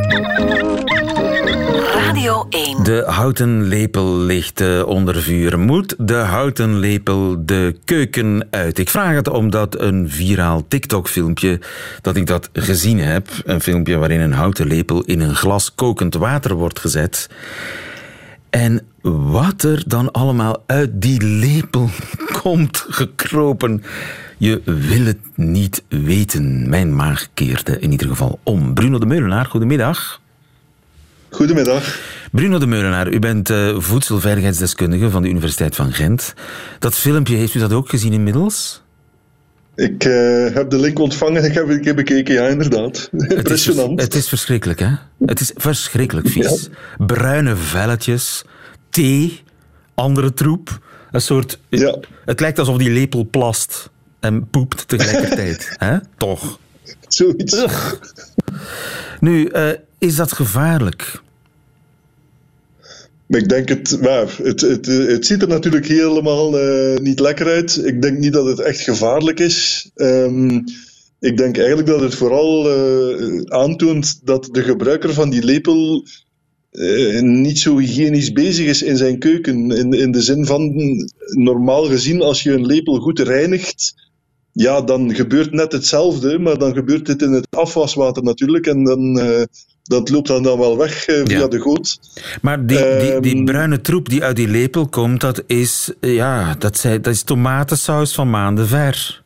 Radio 1.93 2.47
1. 2.49 2.83
De 2.83 3.03
houten 3.05 3.63
lepel 3.63 4.17
ligt 4.17 4.61
eh, 4.61 4.87
onder 4.87 5.21
vuur. 5.21 5.59
Moet 5.59 5.95
de 5.97 6.13
houten 6.13 6.79
lepel 6.79 7.45
de 7.45 7.75
keuken 7.85 8.47
uit? 8.49 8.77
Ik 8.77 8.89
vraag 8.89 9.15
het 9.15 9.29
omdat 9.29 9.79
een 9.79 10.09
viraal 10.09 10.65
TikTok-filmpje 10.67 11.59
dat 12.01 12.15
ik 12.15 12.27
dat 12.27 12.49
gezien 12.53 12.99
heb, 12.99 13.27
een 13.45 13.61
filmpje 13.61 13.97
waarin 13.97 14.19
een 14.19 14.33
houten 14.33 14.67
lepel 14.67 15.03
in 15.03 15.19
een 15.19 15.35
glas 15.35 15.75
kokend 15.75 16.13
water 16.13 16.53
wordt 16.53 16.79
gezet. 16.79 17.29
En 18.49 18.81
wat 19.01 19.63
er 19.63 19.83
dan 19.87 20.11
allemaal 20.11 20.63
uit 20.65 21.01
die 21.01 21.23
lepel 21.23 21.89
komt 22.41 22.85
gekropen. 22.89 23.83
Je 24.37 24.61
wil 24.65 25.05
het 25.05 25.19
niet 25.35 25.83
weten. 25.87 26.69
Mijn 26.69 26.95
maag 26.95 27.27
keerde 27.33 27.79
in 27.79 27.91
ieder 27.91 28.07
geval 28.07 28.39
om. 28.43 28.73
Bruno 28.73 28.97
de 28.97 29.05
Meulenaar, 29.05 29.45
goedemiddag. 29.45 30.21
Goedemiddag. 31.29 31.99
Bruno 32.31 32.57
de 32.57 32.67
Meulenaar, 32.67 33.11
u 33.11 33.19
bent 33.19 33.49
uh, 33.49 33.79
voedselveiligheidsdeskundige 33.79 35.09
van 35.09 35.21
de 35.21 35.29
Universiteit 35.29 35.75
van 35.75 35.93
Gent. 35.93 36.33
Dat 36.79 36.95
filmpje, 36.95 37.35
heeft 37.35 37.53
u 37.53 37.59
dat 37.59 37.73
ook 37.73 37.89
gezien 37.89 38.13
inmiddels? 38.13 38.81
Ik 39.79 40.05
uh, 40.05 40.53
heb 40.53 40.69
de 40.69 40.79
link 40.79 40.99
ontvangen, 40.99 41.43
ik 41.43 41.53
heb 41.53 41.69
een 41.69 41.81
keer 41.81 41.95
bekeken, 41.95 42.33
ja 42.33 42.47
inderdaad. 42.47 43.09
Impressionant. 43.11 43.89
Het 43.99 43.99
is, 43.99 44.03
het 44.03 44.13
is 44.13 44.29
verschrikkelijk, 44.29 44.79
hè? 44.79 44.91
Het 45.25 45.39
is 45.39 45.51
verschrikkelijk 45.55 46.27
vies. 46.27 46.69
Ja. 46.97 47.05
Bruine 47.05 47.55
velletjes, 47.55 48.43
thee, 48.89 49.43
andere 49.95 50.33
troep. 50.33 50.79
Een 51.11 51.21
soort... 51.21 51.59
Ja. 51.69 51.99
Het 52.25 52.39
lijkt 52.39 52.59
alsof 52.59 52.77
die 52.77 52.89
lepel 52.89 53.27
plast 53.31 53.89
en 54.19 54.49
poept 54.49 54.87
tegelijkertijd. 54.87 55.73
hè? 55.77 55.97
Toch? 56.17 56.59
Zoiets. 57.07 57.53
Ugh. 57.53 57.93
Nu, 59.19 59.49
uh, 59.49 59.69
is 59.97 60.15
dat 60.15 60.33
gevaarlijk? 60.33 61.21
Ik 63.29 63.49
denk 63.49 63.69
het, 63.69 64.01
maar 64.01 64.37
het, 64.43 64.61
het, 64.61 64.85
het 64.85 65.25
ziet 65.25 65.41
er 65.41 65.47
natuurlijk 65.47 65.87
helemaal 65.87 66.59
uh, 66.59 66.97
niet 66.97 67.19
lekker 67.19 67.47
uit. 67.47 67.85
Ik 67.85 68.01
denk 68.01 68.17
niet 68.17 68.33
dat 68.33 68.45
het 68.45 68.59
echt 68.59 68.81
gevaarlijk 68.81 69.39
is. 69.39 69.89
Um, 69.95 70.63
ik 71.19 71.37
denk 71.37 71.57
eigenlijk 71.57 71.87
dat 71.87 71.99
het 71.99 72.15
vooral 72.15 72.71
uh, 72.71 73.41
aantoont 73.45 74.19
dat 74.23 74.49
de 74.51 74.61
gebruiker 74.61 75.13
van 75.13 75.29
die 75.29 75.43
lepel 75.43 76.05
uh, 76.71 77.21
niet 77.21 77.59
zo 77.59 77.77
hygiënisch 77.77 78.31
bezig 78.31 78.67
is 78.67 78.83
in 78.83 78.97
zijn 78.97 79.19
keuken. 79.19 79.71
In, 79.71 79.93
in 79.93 80.11
de 80.11 80.21
zin 80.21 80.45
van, 80.45 80.73
normaal 81.25 81.83
gezien, 81.83 82.21
als 82.21 82.43
je 82.43 82.51
een 82.51 82.65
lepel 82.65 82.99
goed 82.99 83.19
reinigt, 83.19 83.93
ja, 84.51 84.81
dan 84.81 85.15
gebeurt 85.15 85.51
net 85.51 85.71
hetzelfde, 85.71 86.39
maar 86.39 86.57
dan 86.57 86.73
gebeurt 86.73 87.05
dit 87.05 87.21
in 87.21 87.31
het 87.31 87.47
afwaswater 87.49 88.23
natuurlijk. 88.23 88.67
En 88.67 88.83
dan, 88.83 89.19
dat 89.83 90.09
loopt 90.09 90.27
dan, 90.27 90.43
dan 90.43 90.59
wel 90.59 90.77
weg 90.77 91.07
uh, 91.07 91.21
via 91.25 91.39
Ja. 91.39 91.47
de 91.47 91.59
goot. 91.59 91.99
Maar 92.41 92.65
die, 92.65 92.77
die, 92.77 93.19
die 93.19 93.35
Ehm, 93.35 93.45
bruine 93.45 93.81
troep 93.81 94.09
die 94.09 94.23
uit 94.23 94.35
die 94.35 94.47
lepel 94.47 94.87
komt, 94.87 95.21
dat 95.21 95.43
is, 95.47 95.91
ja, 96.01 96.55
dat, 96.59 96.77
zei, 96.77 97.01
dat 97.01 97.13
is 97.13 97.23
tomatensaus 97.23 98.13
van 98.13 98.29
maanden 98.29 98.67
ver. 98.67 99.21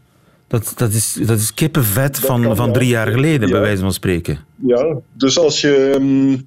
Dat, 0.47 0.73
dat, 0.75 0.93
is, 0.93 1.17
dat 1.25 1.39
is 1.39 1.53
kippenvet 1.53 2.19
van, 2.19 2.55
van 2.55 2.73
drie 2.73 2.87
jaar 2.87 3.07
geleden, 3.07 3.49
bij 3.49 3.59
wijze 3.59 3.81
van 3.81 3.93
spreken. 3.93 4.39
Ja, 4.67 4.97
dus 5.13 5.37
als 5.39 5.61
je, 5.61 5.91
ehm, 5.95 6.37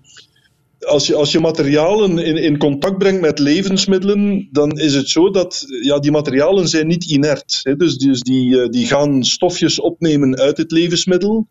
als 0.87 1.07
je, 1.07 1.14
als 1.14 1.33
je 1.33 1.40
materialen 1.40 2.19
in, 2.19 2.37
in 2.37 2.59
contact 2.59 2.99
brengt 2.99 3.21
met 3.21 3.38
levensmiddelen, 3.38 4.49
dan 4.53 4.71
is 4.79 4.95
het 4.95 5.09
zo 5.09 5.31
dat 5.31 5.64
ja, 5.83 5.99
die 5.99 6.11
materialen 6.11 6.69
zijn 6.69 6.87
niet 6.87 7.05
inert. 7.11 7.61
Hè, 7.62 7.77
dus 7.77 7.97
dus 7.99 8.21
die, 8.21 8.61
eh, 8.62 8.69
die 8.69 8.87
gaan 8.87 9.25
stofjes 9.25 9.81
opnemen 9.81 10.37
uit 10.38 10.57
het 10.57 10.71
levensmiddel. 10.71 11.47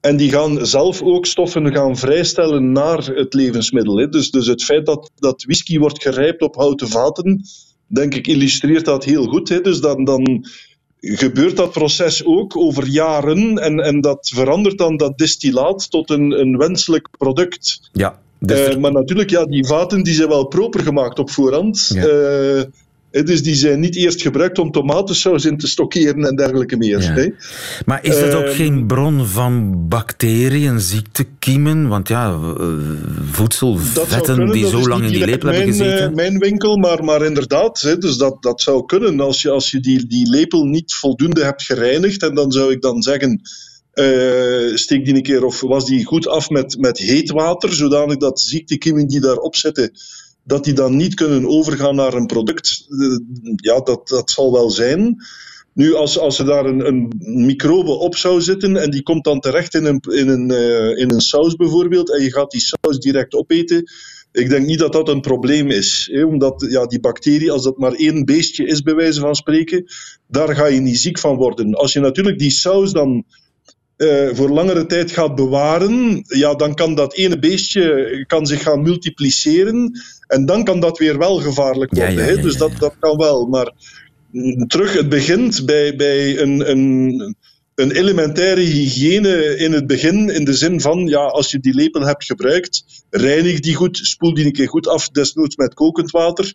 En 0.00 0.16
die 0.16 0.30
gaan 0.30 0.66
zelf 0.66 1.02
ook 1.02 1.26
stoffen 1.26 1.72
gaan 1.72 1.96
vrijstellen 1.96 2.72
naar 2.72 3.06
het 3.06 3.34
levensmiddel. 3.34 3.96
Hè. 3.96 4.08
Dus, 4.08 4.30
dus 4.30 4.46
het 4.46 4.64
feit 4.64 4.86
dat, 4.86 5.10
dat 5.16 5.42
whisky 5.42 5.78
wordt 5.78 6.02
gerijpt 6.02 6.42
op 6.42 6.54
houten 6.54 6.88
vaten, 6.88 7.42
denk 7.86 8.14
ik, 8.14 8.26
illustreert 8.26 8.84
dat 8.84 9.04
heel 9.04 9.26
goed. 9.26 9.48
Hè. 9.48 9.60
Dus 9.60 9.80
dan, 9.80 10.04
dan 10.04 10.46
gebeurt 11.00 11.56
dat 11.56 11.72
proces 11.72 12.24
ook 12.24 12.56
over 12.56 12.86
jaren 12.86 13.58
en, 13.58 13.78
en 13.80 14.00
dat 14.00 14.32
verandert 14.34 14.78
dan 14.78 14.96
dat 14.96 15.18
distillaat 15.18 15.90
tot 15.90 16.10
een, 16.10 16.40
een 16.40 16.56
wenselijk 16.56 17.08
product. 17.18 17.90
Ja, 17.92 18.18
dus 18.38 18.66
Eh, 18.66 18.76
maar 18.76 18.92
natuurlijk, 18.92 19.30
ja, 19.30 19.44
die 19.44 19.66
vaten 19.66 20.02
die 20.02 20.14
zijn 20.14 20.28
wel 20.28 20.46
proper 20.46 20.80
gemaakt 20.80 21.18
op 21.18 21.30
voorhand. 21.30 21.90
Ja. 21.94 22.06
Eh, 22.06 22.62
dus 23.10 23.42
die 23.42 23.54
zijn 23.54 23.80
niet 23.80 23.96
eerst 23.96 24.22
gebruikt 24.22 24.58
om 24.58 24.70
tomatensaus 24.70 25.44
in 25.44 25.58
te 25.58 25.66
stockeren 25.66 26.24
en 26.24 26.36
dergelijke 26.36 26.76
meer. 26.76 27.02
Ja. 27.02 27.30
maar 27.86 28.04
is 28.04 28.20
dat 28.20 28.34
ook 28.34 28.44
ehm, 28.44 28.54
geen 28.54 28.86
bron 28.86 29.26
van 29.26 29.84
bacteriën, 29.88 30.80
ziektekiemen? 30.80 31.88
Want 31.88 32.08
ja, 32.08 32.28
eh, 32.28 32.66
voedselvetten 33.30 34.34
kunnen, 34.34 34.52
die 34.52 34.68
zo 34.68 34.88
lang 34.88 35.04
in 35.04 35.12
die 35.12 35.24
lepel 35.24 35.48
hebben 35.48 35.66
gezeten. 35.66 36.08
eh, 36.08 36.14
mijn 36.14 36.38
winkel, 36.38 36.76
maar, 36.76 37.04
maar 37.04 37.24
inderdaad, 37.24 37.80
hè, 37.80 37.98
dus 37.98 38.16
dat, 38.16 38.42
dat 38.42 38.60
zou 38.60 38.86
kunnen. 38.86 39.20
Als 39.20 39.42
je, 39.42 39.50
als 39.50 39.70
je 39.70 39.80
die, 39.80 40.06
die 40.06 40.28
lepel 40.28 40.64
niet 40.64 40.94
voldoende 40.94 41.44
hebt 41.44 41.62
gereinigd, 41.62 42.22
en 42.22 42.34
dan 42.34 42.52
zou 42.52 42.72
ik 42.72 42.80
dan 42.80 43.02
zeggen, 43.02 43.40
eh, 43.96 44.74
steek 44.74 45.04
die 45.04 45.14
een 45.14 45.22
keer 45.22 45.44
of 45.44 45.60
was 45.60 45.84
die 45.84 46.04
goed 46.04 46.28
af 46.28 46.50
met, 46.50 46.76
met 46.78 46.98
heet 46.98 47.30
water, 47.30 47.72
zodanig 47.72 48.16
dat 48.16 48.40
ziektekiemen 48.40 49.06
die 49.06 49.20
daarop 49.20 49.56
zitten, 49.56 49.92
dat 50.46 50.64
die 50.64 50.74
dan 50.74 50.96
niet 50.96 51.14
kunnen 51.14 51.48
overgaan 51.48 51.94
naar 51.94 52.14
een 52.14 52.26
product. 52.26 52.86
Eh, 52.88 53.18
ja, 53.56 53.80
dat, 53.80 54.08
dat 54.08 54.30
zal 54.30 54.52
wel 54.52 54.70
zijn. 54.70 55.16
Nu, 55.72 55.94
als, 55.94 56.18
als 56.18 56.38
er 56.38 56.44
daar 56.44 56.64
een, 56.64 56.86
een 56.86 57.12
microbe 57.46 57.90
op 57.90 58.16
zou 58.16 58.40
zitten 58.40 58.76
en 58.76 58.90
die 58.90 59.02
komt 59.02 59.24
dan 59.24 59.40
terecht 59.40 59.74
in 59.74 59.84
een, 59.84 60.00
in, 60.00 60.28
een, 60.28 60.50
eh, 60.50 61.02
in 61.02 61.10
een 61.10 61.20
saus 61.20 61.54
bijvoorbeeld, 61.54 62.12
en 62.12 62.22
je 62.22 62.32
gaat 62.32 62.50
die 62.50 62.60
saus 62.60 62.98
direct 62.98 63.34
opeten, 63.34 63.90
ik 64.32 64.48
denk 64.48 64.66
niet 64.66 64.78
dat 64.78 64.92
dat 64.92 65.08
een 65.08 65.20
probleem 65.20 65.70
is. 65.70 66.08
Hè? 66.12 66.24
Omdat 66.24 66.66
ja, 66.68 66.86
die 66.86 67.00
bacterie, 67.00 67.50
als 67.50 67.62
dat 67.62 67.78
maar 67.78 67.92
één 67.92 68.24
beestje 68.24 68.66
is, 68.66 68.82
bij 68.82 68.94
wijze 68.94 69.20
van 69.20 69.34
spreken, 69.34 69.84
daar 70.28 70.54
ga 70.54 70.66
je 70.66 70.80
niet 70.80 71.00
ziek 71.00 71.18
van 71.18 71.36
worden. 71.36 71.74
Als 71.74 71.92
je 71.92 72.00
natuurlijk 72.00 72.38
die 72.38 72.50
saus 72.50 72.92
dan 72.92 73.24
eh, 73.96 74.28
voor 74.32 74.50
langere 74.50 74.86
tijd 74.86 75.10
gaat 75.10 75.34
bewaren, 75.34 76.24
ja, 76.26 76.54
dan 76.54 76.74
kan 76.74 76.94
dat 76.94 77.14
ene 77.14 77.38
beestje 77.38 78.24
kan 78.26 78.46
zich 78.46 78.62
gaan 78.62 78.82
multipliceren. 78.82 80.00
En 80.26 80.46
dan 80.46 80.64
kan 80.64 80.80
dat 80.80 80.98
weer 80.98 81.18
wel 81.18 81.36
gevaarlijk 81.36 81.94
worden. 81.94 82.14
ja, 82.14 82.20
hè? 82.20 82.30
ja, 82.30 82.42
dus 82.42 82.56
dat, 82.56 82.72
dat 82.78 82.94
kan 82.98 83.16
wel. 83.16 83.46
Maar 83.46 83.72
mm, 84.30 84.66
terug, 84.66 84.92
het 84.92 85.08
begint 85.08 85.66
bij, 85.66 85.96
bij 85.96 86.38
een, 86.38 86.70
een, 86.70 87.36
een 87.74 87.90
elementaire 87.90 88.60
hygiëne 88.60 89.56
in 89.56 89.72
het 89.72 89.86
begin. 89.86 90.30
In 90.30 90.44
de 90.44 90.54
zin 90.54 90.80
van, 90.80 91.06
ja, 91.06 91.24
als 91.24 91.50
je 91.50 91.58
die 91.58 91.74
lepel 91.74 92.06
hebt 92.06 92.24
gebruikt, 92.24 93.04
reinig 93.10 93.60
die 93.60 93.74
goed, 93.74 93.96
spoel 93.96 94.34
die 94.34 94.44
een 94.44 94.52
keer 94.52 94.68
goed 94.68 94.88
af, 94.88 95.08
desnoods 95.08 95.56
met 95.56 95.74
kokend 95.74 96.10
water. 96.10 96.54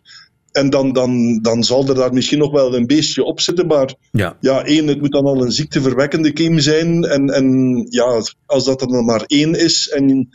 En 0.52 0.70
dan, 0.70 0.92
dan, 0.92 1.38
dan 1.42 1.64
zal 1.64 1.88
er 1.88 1.94
daar 1.94 2.12
misschien 2.12 2.38
nog 2.38 2.52
wel 2.52 2.74
een 2.74 2.86
beestje 2.86 3.24
op 3.24 3.40
zitten, 3.40 3.66
maar 3.66 3.94
Ja. 4.10 4.36
ja, 4.40 4.64
één, 4.64 4.86
het 4.86 5.00
moet 5.00 5.12
dan 5.12 5.24
al 5.24 5.42
een 5.42 5.52
ziekteverwekkende 5.52 6.32
kiem 6.32 6.58
zijn. 6.58 7.04
En, 7.04 7.30
en 7.30 7.76
ja, 7.90 8.22
als 8.46 8.64
dat 8.64 8.80
er 8.80 8.88
dan 8.88 9.04
maar 9.04 9.22
één 9.26 9.54
is. 9.54 9.88
En 9.88 10.28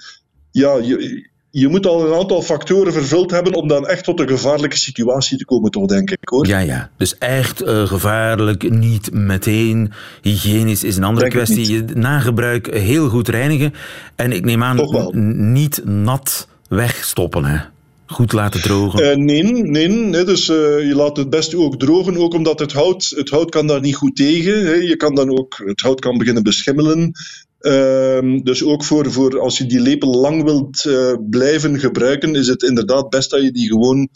ja, 0.52 0.78
je, 0.78 1.30
je 1.60 1.68
moet 1.68 1.86
al 1.86 2.06
een 2.06 2.20
aantal 2.20 2.42
factoren 2.42 2.94
vervuld 2.94 3.32
hebben 3.32 3.54
om 3.54 3.68
dan 3.68 3.88
echt 3.88 4.04
tot 4.04 4.20
een 4.20 4.28
gevaarlijke 4.28 4.78
situatie 4.78 5.38
te 5.38 5.46
komen, 5.46 5.72
toch, 5.72 5.86
denk 5.86 6.12
ik 6.12 6.30
hoor. 6.30 6.48
Ja, 6.48 6.60
ja. 6.60 6.90
Dus 6.98 7.18
echt 7.18 7.62
eh, 7.62 7.88
gevaarlijk, 7.88 8.70
niet 8.70 9.14
meteen. 9.14 9.92
Hygiënisch 10.22 10.84
is 10.84 10.98
een 10.98 11.04
andere 11.04 11.30
Denk 11.30 11.46
kwestie. 11.46 11.74
Je 11.74 11.84
nagebruik 11.94 12.74
heel 12.74 13.10
goed 13.10 13.28
reinigen. 13.28 13.74
En 14.16 14.32
ik 14.32 14.46
neem 14.46 14.64
aan, 14.64 15.12
niet 15.54 15.82
nat 15.86 16.48
wegstoppen. 16.70 17.46
Hè. 17.46 17.58
Goed 18.06 18.32
laten 18.32 18.62
drogen. 18.62 19.12
Eh, 19.12 19.18
nee, 19.18 19.44
nee, 19.44 19.88
nee, 19.88 20.24
dus 20.24 20.50
eh, 20.50 20.56
je 20.88 20.94
laat 20.96 21.18
het 21.18 21.30
best 21.30 21.56
ook 21.56 21.80
drogen, 21.80 22.18
ook 22.18 22.34
omdat 22.34 22.60
het 22.60 22.74
hout, 22.74 23.14
het 23.16 23.30
hout 23.30 23.50
kan 23.50 23.68
daar 23.68 23.82
niet 23.82 23.96
goed 23.96 24.16
tegen. 24.16 24.66
Hè. 24.66 24.74
Je 24.74 24.96
kan 24.96 25.16
dan 25.16 25.30
ook, 25.40 25.62
het 25.66 25.82
hout 25.82 26.00
kan 26.00 26.18
beginnen 26.18 26.44
beschimmelen. 26.44 27.12
Ehm, 27.60 28.40
dus 28.44 28.64
ook 28.64 28.84
voor, 28.84 29.12
voor 29.12 29.40
als 29.40 29.58
je 29.58 29.66
die 29.66 29.80
lepel 29.80 30.16
lang 30.16 30.44
wilt 30.44 30.86
eh, 30.86 31.14
blijven 31.30 31.80
gebruiken, 31.80 32.36
is 32.36 32.48
het 32.48 32.64
inderdaad 32.64 33.10
best 33.10 33.30
dat 33.30 33.42
je 33.42 33.52
die 33.52 33.68
gewoon 33.68 34.10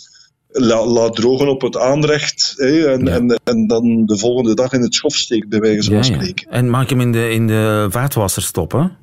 la, 0.51 0.85
laat 0.85 1.15
drogen 1.15 1.47
op 1.47 1.61
het 1.61 1.77
aanrecht 1.77 2.53
hè, 2.57 2.85
en, 2.91 3.05
Ja. 3.05 3.11
en, 3.15 3.39
en 3.43 3.67
dan 3.67 4.05
de 4.05 4.17
volgende 4.17 4.53
dag 4.55 4.71
in 4.73 4.81
het 4.81 4.95
schof 4.95 5.15
steekt, 5.15 5.49
bij 5.49 5.59
wijze 5.59 5.83
van 5.83 5.93
Ja, 5.93 6.05
ja. 6.05 6.13
spreken. 6.13 6.51
En 6.51 6.69
maak 6.69 6.89
hem 6.89 7.01
in 7.01 7.11
de, 7.11 7.29
in 7.29 7.47
de 7.47 7.87
vaatwasser 7.89 8.41
stoppen. 8.41 8.97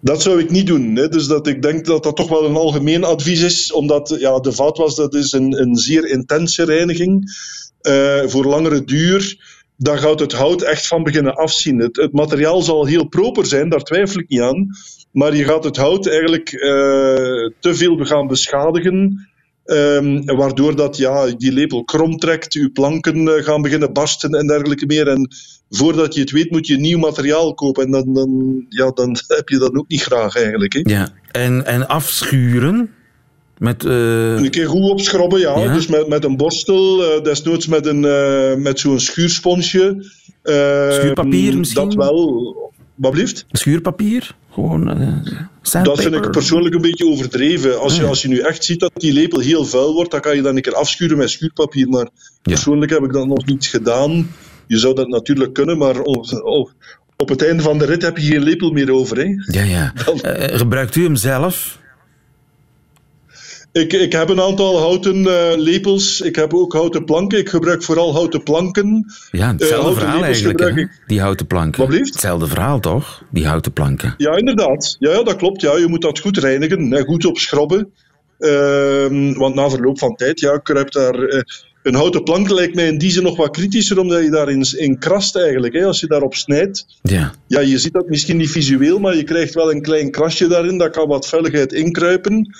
Dat 0.00 0.22
zou 0.22 0.40
ik 0.40 0.50
niet 0.50 0.66
doen. 0.66 0.96
Hè. 0.96 1.08
Dus 1.08 1.26
dat 1.26 1.46
ik 1.46 1.62
denk 1.62 1.84
dat 1.84 2.02
dat 2.02 2.16
toch 2.16 2.28
wel 2.28 2.44
een 2.44 2.56
algemeen 2.56 3.04
advies 3.04 3.42
is, 3.42 3.72
omdat 3.72 4.16
ja, 4.18 4.38
de 4.38 4.52
vaatwas 4.52 4.94
dat 4.94 5.14
is 5.14 5.32
een, 5.32 5.60
een 5.60 5.76
zeer 5.76 6.06
intense 6.08 6.64
reiniging 6.64 7.30
eh, 7.80 8.20
voor 8.26 8.44
langere 8.44 8.84
duur. 8.84 9.36
Dan 9.80 9.98
gaat 9.98 10.20
het 10.20 10.32
hout 10.32 10.62
echt 10.62 10.86
van 10.86 11.02
beginnen 11.02 11.34
afzien. 11.34 11.78
Het, 11.78 12.08
materiaal 12.12 12.62
zal 12.62 12.86
heel 12.86 13.08
proper 13.08 13.46
zijn, 13.46 13.68
daar 13.68 13.82
twijfel 13.82 14.20
ik 14.20 14.28
niet 14.28 14.40
aan. 14.40 14.66
Maar 15.12 15.36
je 15.36 15.44
gaat 15.44 15.64
het 15.64 15.76
hout 15.76 16.06
eigenlijk 16.06 16.52
eh, 16.52 16.70
te 17.60 17.74
veel 17.74 18.04
gaan 18.04 18.26
beschadigen. 18.26 19.28
ehm, 19.64 20.24
waardoor 20.24 20.76
dat 20.76 20.96
ja, 20.96 21.26
die 21.26 21.52
lepel 21.52 21.84
krom 21.84 22.18
trekt, 22.18 22.52
je 22.52 22.70
planken 22.70 23.28
eh, 23.28 23.44
gaan 23.44 23.62
beginnen 23.62 23.92
barsten 23.92 24.30
en 24.30 24.46
dergelijke 24.46 24.86
meer. 24.86 25.08
En 25.08 25.28
voordat 25.70 26.14
je 26.14 26.20
het 26.20 26.30
weet, 26.30 26.50
moet 26.50 26.66
je 26.66 26.76
nieuw 26.76 26.98
materiaal 26.98 27.54
kopen. 27.54 27.84
En 27.84 27.90
dan, 27.90 28.14
dan, 28.14 28.64
ja, 28.68 28.90
dan 28.90 29.16
heb 29.36 29.48
je 29.48 29.58
dat 29.58 29.74
ook 29.74 29.88
niet 29.88 30.02
graag 30.02 30.36
eigenlijk. 30.36 30.72
Hè. 30.72 30.80
Ja. 30.82 31.08
En, 31.30 31.66
en 31.66 31.88
afschuren 31.88 32.90
met... 33.58 33.84
eh, 33.84 34.34
Een 34.34 34.50
keer 34.50 34.68
goed 34.68 34.90
opschrobben, 34.90 35.40
ja. 35.40 35.58
Ja. 35.58 35.72
Dus 35.72 35.86
met, 35.86 36.08
met 36.08 36.24
een 36.24 36.36
borstel, 36.36 37.04
eh, 37.04 37.22
desnoods 37.22 37.66
met, 37.66 37.86
een, 37.86 38.04
eh, 38.04 38.54
met 38.54 38.80
zo'n 38.80 39.00
schuursponsje. 39.00 40.04
Eh, 40.42 40.90
Schuurpapier 40.92 41.58
misschien? 41.58 41.84
Dat 41.84 41.94
wel. 41.94 42.56
Wat 42.94 43.10
blieft? 43.12 43.44
schuurpapier? 43.52 44.34
Gewoon 44.50 44.84
Dat 45.82 46.00
vind 46.00 46.14
ik 46.14 46.30
persoonlijk 46.30 46.74
een 46.74 46.80
beetje 46.80 47.06
overdreven. 47.06 47.80
Als 47.80 47.96
je, 47.96 48.04
als 48.04 48.22
je 48.22 48.28
nu 48.28 48.38
echt 48.38 48.64
ziet 48.64 48.80
dat 48.80 48.90
die 48.94 49.12
lepel 49.12 49.40
heel 49.40 49.64
vuil 49.64 49.94
wordt, 49.94 50.10
dan 50.10 50.20
kan 50.20 50.36
je 50.36 50.42
dan 50.42 50.56
een 50.56 50.62
keer 50.62 50.74
afschuren 50.74 51.18
met 51.18 51.30
schuurpapier. 51.30 51.88
Maar 51.88 52.08
persoonlijk 52.42 52.90
heb 52.90 53.02
ik 53.02 53.12
dat 53.12 53.26
nog 53.26 53.46
niet 53.46 53.66
gedaan. 53.66 54.30
Je 54.66 54.78
zou 54.78 54.94
dat 54.94 55.08
natuurlijk 55.08 55.52
kunnen, 55.52 55.78
maar 55.78 56.00
op, 57.16 57.28
het 57.28 57.44
einde 57.46 57.62
van 57.62 57.78
de 57.78 57.84
rit 57.84 58.02
heb 58.02 58.16
je 58.18 58.26
geen 58.26 58.42
lepel 58.42 58.70
meer 58.70 58.92
over. 58.92 59.16
Hè. 59.16 59.24
Ja, 59.60 59.62
ja. 59.62 59.92
Dan- 60.04 60.20
gebruikt 60.58 60.94
u 60.96 61.02
hem 61.04 61.16
zelf? 61.16 61.77
Ik, 63.72 63.92
ik 63.92 64.12
heb 64.12 64.28
een 64.28 64.40
aantal 64.40 64.78
houten 64.78 65.26
eh, 65.26 65.56
lepels. 65.56 66.20
Ik 66.20 66.36
heb 66.36 66.54
ook 66.54 66.72
houten 66.72 67.04
planken. 67.04 67.38
Ik 67.38 67.48
gebruik 67.48 67.82
vooral 67.82 68.12
houten 68.12 68.42
planken. 68.42 69.12
Ja, 69.30 69.46
hetzelfde 69.52 69.76
houten 69.76 70.00
verhaal 70.02 70.22
eigenlijk, 70.24 70.60
hè? 70.60 70.84
die 71.06 71.20
houten 71.20 71.46
planken. 71.46 71.86
Wat? 71.88 71.98
Hetzelfde 71.98 72.46
verhaal, 72.46 72.80
toch? 72.80 73.22
Die 73.30 73.46
houten 73.46 73.72
planken. 73.72 74.14
Ja, 74.16 74.36
inderdaad. 74.36 74.96
Ja, 74.98 75.10
ja, 75.10 75.22
dat 75.22 75.36
klopt. 75.36 75.60
Ja, 75.60 75.76
je 75.76 75.88
moet 75.88 76.02
dat 76.02 76.18
goed 76.18 76.38
reinigen, 76.38 76.90
hè, 76.90 77.02
goed 77.02 77.24
opschrobben. 77.24 77.92
Ehm, 78.38 79.32
want 79.32 79.54
na 79.54 79.70
verloop 79.70 79.98
van 79.98 80.14
tijd 80.16 80.40
ja, 80.40 80.58
kruipt 80.58 80.92
daar... 80.92 81.14
eh, 81.14 81.40
een 81.82 81.94
houten 81.94 82.22
plank 82.22 82.50
lijkt 82.50 82.74
mij 82.74 82.86
in 82.86 82.98
die 82.98 83.10
zin 83.10 83.22
nog 83.22 83.36
wat 83.36 83.50
kritischer, 83.50 83.98
omdat 83.98 84.22
je 84.22 84.30
daarin 84.30 84.64
in 84.76 84.98
krast 84.98 85.36
eigenlijk. 85.36 85.74
Hè. 85.74 85.84
Als 85.84 86.00
je 86.00 86.06
daarop 86.06 86.34
snijdt, 86.34 86.86
Ja. 87.02 87.32
ja, 87.46 87.60
je 87.60 87.78
ziet 87.78 87.92
dat 87.92 88.08
misschien 88.08 88.36
niet 88.36 88.50
visueel, 88.50 88.98
maar 88.98 89.16
je 89.16 89.24
krijgt 89.24 89.54
wel 89.54 89.72
een 89.72 89.82
klein 89.82 90.10
krasje 90.10 90.46
daarin. 90.46 90.78
Dat 90.78 90.90
kan 90.90 91.08
wat 91.08 91.28
vuiligheid 91.28 91.72
inkruipen. 91.72 92.56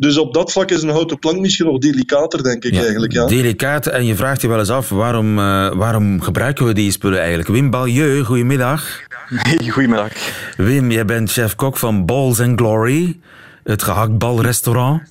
Dus 0.00 0.18
op 0.18 0.34
dat 0.34 0.52
vlak 0.52 0.70
is 0.70 0.82
een 0.82 0.88
houten 0.88 1.18
plank 1.18 1.38
misschien 1.38 1.66
nog 1.66 1.78
delicater, 1.78 2.42
denk 2.42 2.64
ik 2.64 2.74
ja. 2.74 2.82
eigenlijk. 2.82 3.12
Ja. 3.12 3.26
Delicaat. 3.26 3.86
En 3.86 4.04
je 4.04 4.14
vraagt 4.14 4.40
je 4.40 4.48
wel 4.48 4.58
eens 4.58 4.70
af, 4.70 4.88
waarom, 4.88 5.38
eh, 5.38 5.72
waarom 5.72 6.20
gebruiken 6.20 6.66
we 6.66 6.72
die 6.72 6.90
spullen 6.90 7.18
eigenlijk? 7.18 7.48
Wim 7.48 7.70
Balieu, 7.70 8.24
goedemiddag. 8.24 9.00
Hey, 9.26 9.68
goedemiddag. 9.68 10.12
Wim, 10.56 10.90
jij 10.90 11.04
bent 11.04 11.32
chef-kok 11.32 11.76
van 11.76 12.06
Balls 12.06 12.40
and 12.40 12.60
Glory, 12.60 13.18
het 13.64 13.82
gehaktbalrestaurant. 13.82 15.02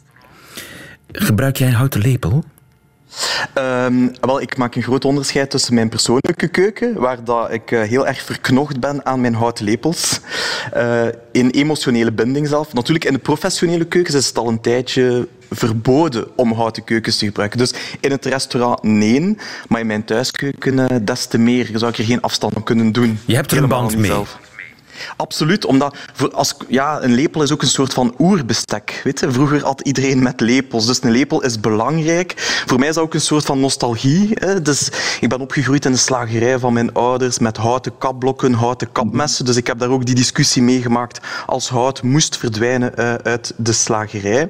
Gebruik 1.12 1.58
jij 1.58 1.68
een 1.68 1.74
houten 1.74 2.02
lepel? 2.02 2.44
Ehm, 3.54 4.08
wel, 4.22 4.42
ik 4.42 4.58
maak 4.58 4.76
een 4.76 4.84
groot 4.84 5.06
onderscheid 5.06 5.50
tussen 5.50 5.74
mijn 5.74 5.90
persoonlijke 5.90 6.48
keuken, 6.48 6.94
waar 6.94 7.24
dat 7.24 7.52
ik 7.52 7.72
eh, 7.72 7.82
heel 7.82 8.08
erg 8.08 8.22
verknocht 8.22 8.80
ben 8.80 9.06
aan 9.06 9.22
mijn 9.22 9.34
houten 9.34 9.66
lepels, 9.66 10.20
eh, 10.74 11.06
in 11.32 11.50
emotionele 11.50 12.12
binding 12.12 12.48
zelf. 12.48 12.74
Natuurlijk, 12.74 13.06
in 13.06 13.14
de 13.14 13.20
professionele 13.20 13.86
keukens 13.86 14.16
is 14.16 14.28
het 14.28 14.38
al 14.38 14.48
een 14.48 14.62
tijdje 14.62 15.28
verboden 15.50 16.28
om 16.36 16.52
houten 16.52 16.84
keukens 16.84 17.18
te 17.18 17.26
gebruiken. 17.26 17.58
Dus 17.58 17.74
in 18.00 18.12
het 18.12 18.26
restaurant 18.26 18.84
nee, 18.84 19.38
maar 19.68 19.80
in 19.80 19.88
mijn 19.88 20.06
thuiskeuken 20.06 20.90
eh, 20.90 20.98
des 21.02 21.26
te 21.26 21.38
meer. 21.38 21.70
Zou 21.74 21.92
ik 21.92 21.98
er 21.98 22.04
geen 22.04 22.22
afstand 22.22 22.54
van 22.54 22.64
kunnen 22.64 22.92
doen. 22.92 23.20
Je 23.26 23.36
hebt 23.36 23.52
er 23.52 23.64
een 23.64 23.70
band 23.70 23.98
mee. 23.98 24.12
zelf. 24.12 24.40
Absoluut, 25.16 25.66
omdat 25.66 25.98
als, 26.32 26.56
ja, 26.68 27.04
een 27.04 27.14
lepel 27.14 27.42
is 27.44 27.52
ook 27.52 27.62
een 27.62 27.68
soort 27.68 27.94
van 27.94 28.16
oerbestek. 28.20 29.02
Weet 29.04 29.20
je? 29.20 29.32
Vroeger 29.32 29.64
had 29.64 29.82
iedereen 29.82 30.24
met 30.24 30.40
lepels, 30.40 30.86
dus 30.86 31.04
een 31.04 31.12
lepel 31.12 31.44
is 31.44 31.60
belangrijk. 31.60 32.34
Voor 32.66 32.80
mij 32.80 32.88
is 32.88 32.96
dat 32.96 33.04
ook 33.04 33.14
een 33.14 33.22
soort 33.22 33.46
van 33.46 33.60
nostalgie. 33.60 34.30
Hè? 34.34 34.62
Dus 34.62 34.92
ik 35.20 35.30
ben 35.30 35.42
opgegroeid 35.42 35.86
in 35.86 35.92
de 35.92 35.98
slagerij 35.98 36.60
van 36.60 36.74
mijn 36.74 36.94
ouders 36.94 37.40
met 37.40 37.58
houten 37.58 37.98
kapblokken, 37.98 38.54
houten 38.54 38.92
kapmessen. 38.92 39.46
Dus 39.46 39.56
ik 39.56 39.68
heb 39.68 39.80
daar 39.80 39.90
ook 39.90 40.06
die 40.06 40.16
discussie 40.16 40.62
meegemaakt 40.62 41.20
als 41.46 41.70
hout 41.70 42.04
moest 42.04 42.38
verdwijnen 42.38 42.98
eh, 42.98 43.14
uit 43.14 43.54
de 43.58 43.74
slagerij. 43.74 44.50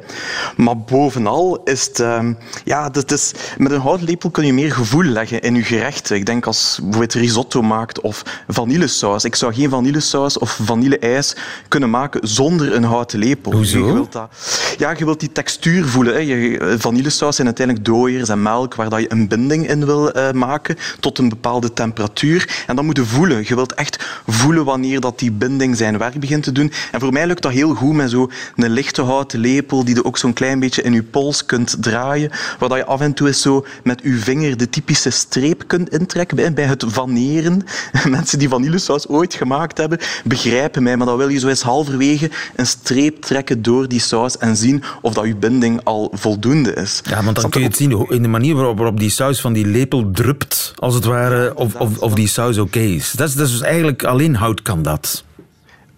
Maar 0.56 0.78
bovenal 0.78 1.62
is 1.64 1.88
het... 1.88 2.00
ehm, 2.00 2.34
ja, 2.64 2.90
dat 2.90 3.12
is, 3.12 3.32
met 3.58 3.72
een 3.72 3.80
houten 3.80 4.08
lepel 4.08 4.30
kun 4.30 4.46
je 4.46 4.54
meer 4.54 4.72
gevoel 4.72 5.04
leggen 5.04 5.42
in 5.42 5.56
je 5.56 5.64
gerechten. 5.64 6.16
Ik 6.16 6.26
denk 6.26 6.46
als 6.46 6.80
je 6.92 7.20
risotto 7.20 7.62
maakt 7.62 8.02
of 8.02 8.24
vanillesaus. 8.48 9.24
Ik 9.24 9.36
zou 9.36 9.54
geen 9.54 9.70
vanillesaus 9.70 10.38
of 10.39 10.60
vanilleijs 10.63 11.36
kunnen 11.67 11.89
maken 11.89 12.28
zonder 12.28 12.73
een 12.75 12.84
houten 12.84 13.19
lepel. 13.19 13.52
Hoezo? 13.52 13.86
Je 13.86 13.93
wilt 13.93 14.12
dat, 14.12 14.30
ja, 14.78 14.93
je 14.97 15.06
wilt 15.06 15.19
die 15.19 15.32
textuur 15.32 15.86
voelen. 15.86 16.13
Hè. 16.13 16.19
Je, 16.19 16.75
vanillesaus 16.80 17.36
zijn 17.36 17.47
uiteindelijk 17.47 17.86
dooiers 17.86 18.30
en 18.30 18.41
melk 18.41 18.75
waar 18.75 18.89
dat 18.89 18.99
je 18.99 19.12
een 19.12 19.28
binding 19.28 19.69
in 19.69 19.86
wil 19.86 20.12
eh, 20.12 20.32
maken 20.32 20.78
tot 20.99 21.17
een 21.17 21.30
bepaalde 21.30 21.73
temperatuur. 21.73 22.63
En 22.67 22.75
dat 22.75 22.86
moet 22.86 22.97
je 22.97 23.06
voelen. 23.06 23.43
Je 23.47 23.56
wilt 23.56 23.73
echt 23.73 24.21
voelen 24.28 24.65
wanneer 24.65 24.99
dat 24.99 25.19
die 25.19 25.32
binding 25.32 25.78
zijn 25.78 25.97
werk 25.97 26.19
begint 26.19 26.43
te 26.43 26.52
doen. 26.52 26.71
En 26.91 26.99
voor 26.99 27.13
mij 27.13 27.28
lukt 27.28 27.41
dat 27.41 27.52
heel 27.52 27.73
goed 27.73 27.93
met 27.93 28.10
zo'n 28.10 28.32
lichte 28.56 29.02
houten 29.02 29.39
lepel 29.39 29.84
die 29.84 29.95
je 29.95 30.06
ook 30.06 30.17
zo'n 30.17 30.34
klein 30.34 30.60
beetje 30.60 30.82
in 30.82 30.93
je 30.93 31.04
pols 31.04 31.45
kunt 31.45 31.75
draaien, 31.80 32.32
waar 32.60 32.69
dat 32.69 32.78
je 32.78 32.86
af 32.86 33.02
en 33.02 33.13
toe 33.13 33.28
eens 33.28 33.41
zo 33.41 33.65
met 33.84 34.02
je 34.04 34.17
vinger 34.17 34.58
de 34.58 34.69
typische 34.69 35.10
streep 35.10 35.63
kunt 35.67 35.89
intrekken 35.89 36.36
bij, 36.36 36.54
bij 36.54 36.65
het 36.65 36.84
vaneren. 36.88 37.63
Mensen 38.10 38.39
die 38.39 38.49
vanillesaus 38.49 39.08
ooit 39.08 39.34
gemaakt 39.34 39.78
hebben, 39.78 39.99
begrijpen 40.30 40.84
mij, 40.84 40.98
maar 40.98 41.08
dan 41.08 41.18
wil 41.18 41.30
je 41.30 41.39
zo 41.39 41.48
eens 41.48 41.62
halverwege 41.62 42.30
een 42.56 42.68
streep 42.68 43.22
trekken 43.22 43.62
door 43.62 43.88
die 43.88 44.00
saus 44.00 44.38
en 44.38 44.56
zien 44.56 44.84
of 45.02 45.13
dat 45.13 45.26
je 45.26 45.36
binding 45.36 45.82
al 45.84 46.12
voldoende 46.13 46.74
is. 46.74 47.02
Ja, 47.04 47.24
want 47.24 47.42
dan 47.42 47.50
kun 47.50 47.62
je 47.62 47.68
het 47.68 47.78
zien 47.78 48.06
in 48.10 48.22
de 48.22 48.28
manier 48.28 48.56
waarop, 48.56 48.78
waarop 48.78 49.00
die 49.00 49.10
saus 49.10 49.42
van 49.42 49.54
die 49.54 49.65
lepel 49.65 50.12
drupt, 50.12 50.74
als 50.76 50.96
het 50.96 51.06
ware, 51.06 51.56
of, 51.56 51.76
of, 51.76 51.98
of 51.98 52.13
die 52.13 52.28
saus 52.28 52.58
oké 52.58 52.80
is. 52.80 53.12
Dat 53.12 53.28
is. 53.28 53.34
Dat 53.34 53.48
is 53.48 53.52
dus 53.52 53.62
eigenlijk 53.62 54.04
alleen 54.04 54.36
hout 54.36 54.62
kan 54.62 54.84
dat. 54.84 55.24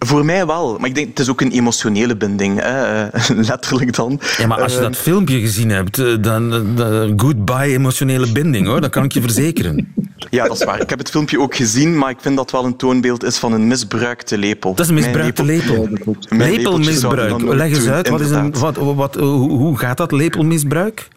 Voor 0.06 0.26
mij 0.26 0.46
wel, 0.46 0.78
maar 0.78 0.90
ik 0.90 0.96
denk 0.96 1.08
het 1.08 1.20
is 1.20 1.30
ook 1.30 1.42
een 1.42 1.52
emotionele 1.52 2.18
binding, 2.18 2.60
hè? 2.60 3.06
eh, 3.06 3.30
letterlijk 3.50 3.96
dan. 3.96 4.20
Ja, 4.38 4.48
maar 4.48 4.62
als 4.62 4.74
je 4.74 4.80
dat 4.80 4.96
filmpje 4.96 5.40
gezien 5.40 5.70
hebt, 5.70 6.00
eh, 6.00 6.16
dan 6.22 6.54
eh, 6.80 7.12
goodbye 7.18 7.74
emotionele 7.74 8.32
binding 8.32 8.68
hoor, 8.68 8.82
dat 8.82 8.90
kan 8.90 9.04
ik 9.04 9.12
je 9.12 9.22
verzekeren. 9.22 9.88
Ja, 10.30 10.48
dat 10.48 10.60
is 10.60 10.64
waar. 10.64 10.82
Ik 10.82 10.90
heb 10.90 11.00
het 11.00 11.10
filmpje 11.10 11.40
ook 11.40 11.56
gezien, 11.56 11.98
maar 11.98 12.10
ik 12.10 12.18
vind 12.22 12.36
dat 12.36 12.52
wel 12.52 12.66
een 12.66 12.76
toonbeeld 12.76 13.24
is 13.24 13.38
van 13.38 13.54
een 13.54 13.68
misbruikte 13.68 14.38
lepel. 14.38 14.74
Dat 14.76 14.80
is 14.80 14.88
een 14.88 14.96
misbruikte 14.96 15.44
lepel. 15.44 15.90
Zou 16.04 16.18
Lepelmisbruik. 16.30 17.42
Leg 17.42 17.70
eens 17.70 17.88
uit, 17.88 18.10
wat 18.10 18.20
is 18.22 18.30
een, 18.30 18.54
wat, 18.54 18.78
wat, 18.78 19.16
hoe, 19.16 19.50
hoe 19.50 19.78
gaat 19.78 19.98
dat, 19.98 20.12
lepelmisbruik? 20.12 21.08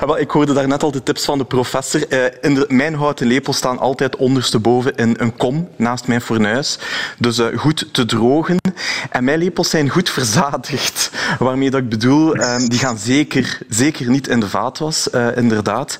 Ja, 0.00 0.06
wel, 0.06 0.18
ik 0.18 0.30
hoorde 0.30 0.52
daarnet 0.52 0.82
al 0.82 0.90
de 0.90 1.02
tips 1.02 1.24
van 1.24 1.38
de 1.38 1.44
professor. 1.44 2.08
Eh, 2.08 2.24
in 2.40 2.54
de, 2.54 2.64
mijn 2.68 2.94
houten 2.94 3.26
lepels 3.26 3.56
staan 3.56 3.78
altijd 3.78 4.16
ondersteboven 4.16 4.94
in 4.96 5.14
een 5.18 5.36
kom 5.36 5.68
naast 5.76 6.06
mijn 6.06 6.20
fornuis. 6.20 6.78
Dus 7.18 7.38
eh, 7.38 7.46
goed 7.58 7.88
te 7.92 8.04
drogen. 8.04 8.56
En 9.10 9.24
mijn 9.24 9.38
lepels 9.38 9.70
zijn 9.70 9.88
goed 9.88 10.10
verzadigd. 10.10 11.10
Waarmee 11.38 11.70
dat 11.70 11.80
ik 11.80 11.88
bedoel, 11.88 12.34
eh, 12.34 12.56
die 12.68 12.78
gaan 12.78 12.98
zeker, 12.98 13.58
zeker 13.68 14.10
niet 14.10 14.28
in 14.28 14.40
de 14.40 14.48
vaatwas, 14.48 15.10
eh, 15.10 15.36
inderdaad. 15.36 15.98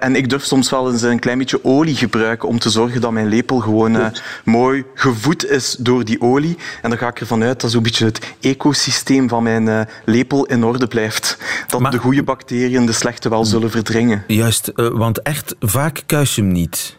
En 0.00 0.16
ik 0.16 0.30
durf 0.30 0.44
soms 0.44 0.70
wel 0.70 0.92
eens 0.92 1.02
een 1.02 1.18
klein 1.18 1.38
beetje 1.38 1.64
olie 1.64 1.94
gebruiken 1.96 2.48
om 2.48 2.58
te 2.58 2.70
zorgen 2.70 3.00
dat 3.00 3.10
mijn 3.10 3.28
lepel 3.28 3.58
gewoon 3.58 4.12
mooi 4.44 4.84
gevoed 4.94 5.46
is 5.50 5.76
door 5.78 6.04
die 6.04 6.20
olie. 6.20 6.56
En 6.82 6.90
dan 6.90 6.98
ga 6.98 7.08
ik 7.08 7.20
ervan 7.20 7.42
uit 7.42 7.60
dat 7.60 7.70
zo'n 7.70 7.82
beetje 7.82 8.04
het 8.04 8.18
ecosysteem 8.40 9.28
van 9.28 9.42
mijn 9.42 9.88
lepel 10.04 10.44
in 10.46 10.64
orde 10.64 10.86
blijft. 10.86 11.36
Dat 11.66 11.80
Maar- 11.80 11.90
de 11.90 11.98
goede 11.98 12.22
bacteriën 12.22 12.83
de 12.86 12.92
slechte 12.92 13.28
wel 13.28 13.44
zullen 13.44 13.70
verdringen. 13.70 14.24
Juist, 14.26 14.68
eh, 14.68 14.88
want 14.88 15.22
echt 15.22 15.54
vaak 15.60 16.02
kuis 16.06 16.34
je 16.34 16.42
hem 16.42 16.52
niet. 16.52 16.96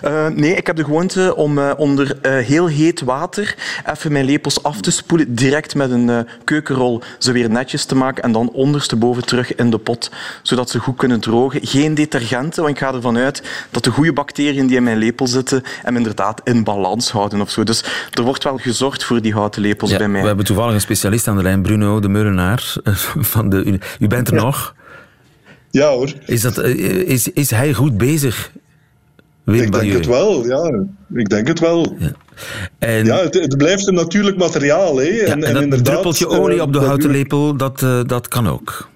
Eh, 0.00 0.26
nee, 0.26 0.54
ik 0.54 0.66
heb 0.66 0.76
de 0.76 0.84
gewoonte 0.84 1.36
om 1.36 1.58
eh, 1.58 1.70
onder 1.76 2.18
heel 2.22 2.66
heet 2.66 3.00
water 3.00 3.54
even 3.92 4.12
mijn 4.12 4.24
lepels 4.24 4.62
af 4.62 4.80
te 4.80 4.90
spoelen, 4.90 5.34
direct 5.34 5.74
met 5.74 5.90
een 5.90 6.26
keukenrol 6.44 7.02
ze 7.18 7.32
weer 7.32 7.50
netjes 7.50 7.84
te 7.84 7.94
maken 7.94 8.22
en 8.22 8.32
dan 8.32 8.50
ondersteboven 8.50 9.26
terug 9.26 9.54
in 9.54 9.70
de 9.70 9.78
pot, 9.78 10.10
zodat 10.42 10.70
ze 10.70 10.78
goed 10.78 10.96
kunnen 10.96 11.20
drogen. 11.20 11.66
Geen 11.66 11.94
detergenten, 11.94 12.62
want 12.62 12.74
ik 12.74 12.82
ga 12.82 12.94
ervan 12.94 13.16
uit 13.16 13.42
dat 13.70 13.84
de 13.84 13.90
goede 13.90 14.12
bacteriën 14.12 14.66
die 14.66 14.76
in 14.76 14.82
mijn 14.82 14.98
lepel 14.98 15.26
zitten 15.26 15.62
hem 15.82 15.96
inderdaad 15.96 16.40
in 16.44 16.64
balans 16.64 17.10
houden 17.10 17.40
of 17.40 17.50
zo. 17.50 17.64
Dus 17.64 17.84
er 18.10 18.22
wordt 18.22 18.44
wel 18.44 18.58
gezorgd 18.58 19.04
voor 19.04 19.22
die 19.22 19.32
houten 19.32 19.62
lepels 19.62 19.90
Ja, 19.90 19.98
bij 19.98 20.08
mij. 20.08 20.20
we 20.20 20.26
hebben 20.26 20.44
toevallig 20.44 20.74
een 20.74 20.80
specialist 20.80 21.28
aan 21.28 21.36
de 21.36 21.42
lijn, 21.42 21.62
Bruno 21.62 22.00
de 22.00 22.08
Meulenaar. 22.08 22.74
Van 23.34 23.48
de, 23.48 23.78
u 23.98 24.06
bent 24.06 24.28
er 24.28 24.34
nog? 24.34 24.74
Ja 25.76 25.88
hoor. 25.88 26.12
Is, 26.26 26.40
dat, 26.40 26.58
eh, 26.58 26.74
is, 27.08 27.28
is 27.32 27.50
hij 27.50 27.72
goed 27.74 27.98
bezig? 27.98 28.52
Wim 29.44 29.62
Ik 29.62 29.72
denk 29.72 29.92
het 29.92 30.06
wel, 30.06 30.46
ja. 30.46 30.84
Ik 31.14 31.28
denk 31.28 31.48
het 31.48 31.60
wel. 31.60 31.96
En, 32.78 33.04
Ja, 33.04 33.16
het, 33.18 33.34
het 33.34 33.56
blijft 33.56 33.86
een 33.86 33.94
natuurlijk 33.94 34.36
materiaal. 34.36 34.96
Hè. 34.96 35.02
ja, 35.02 35.24
En, 35.24 35.44
en 35.44 35.56
en 35.56 35.70
dat 35.70 35.84
druppeltje 35.84 36.28
eh, 36.28 36.40
olie 36.40 36.62
op 36.62 36.72
de 36.72 36.78
dat 36.78 36.86
houten 36.88 37.10
lepel, 37.10 37.56
dat, 37.56 37.82
eh, 37.82 38.00
dat 38.06 38.28
kan 38.28 38.48
ook. 38.48 38.88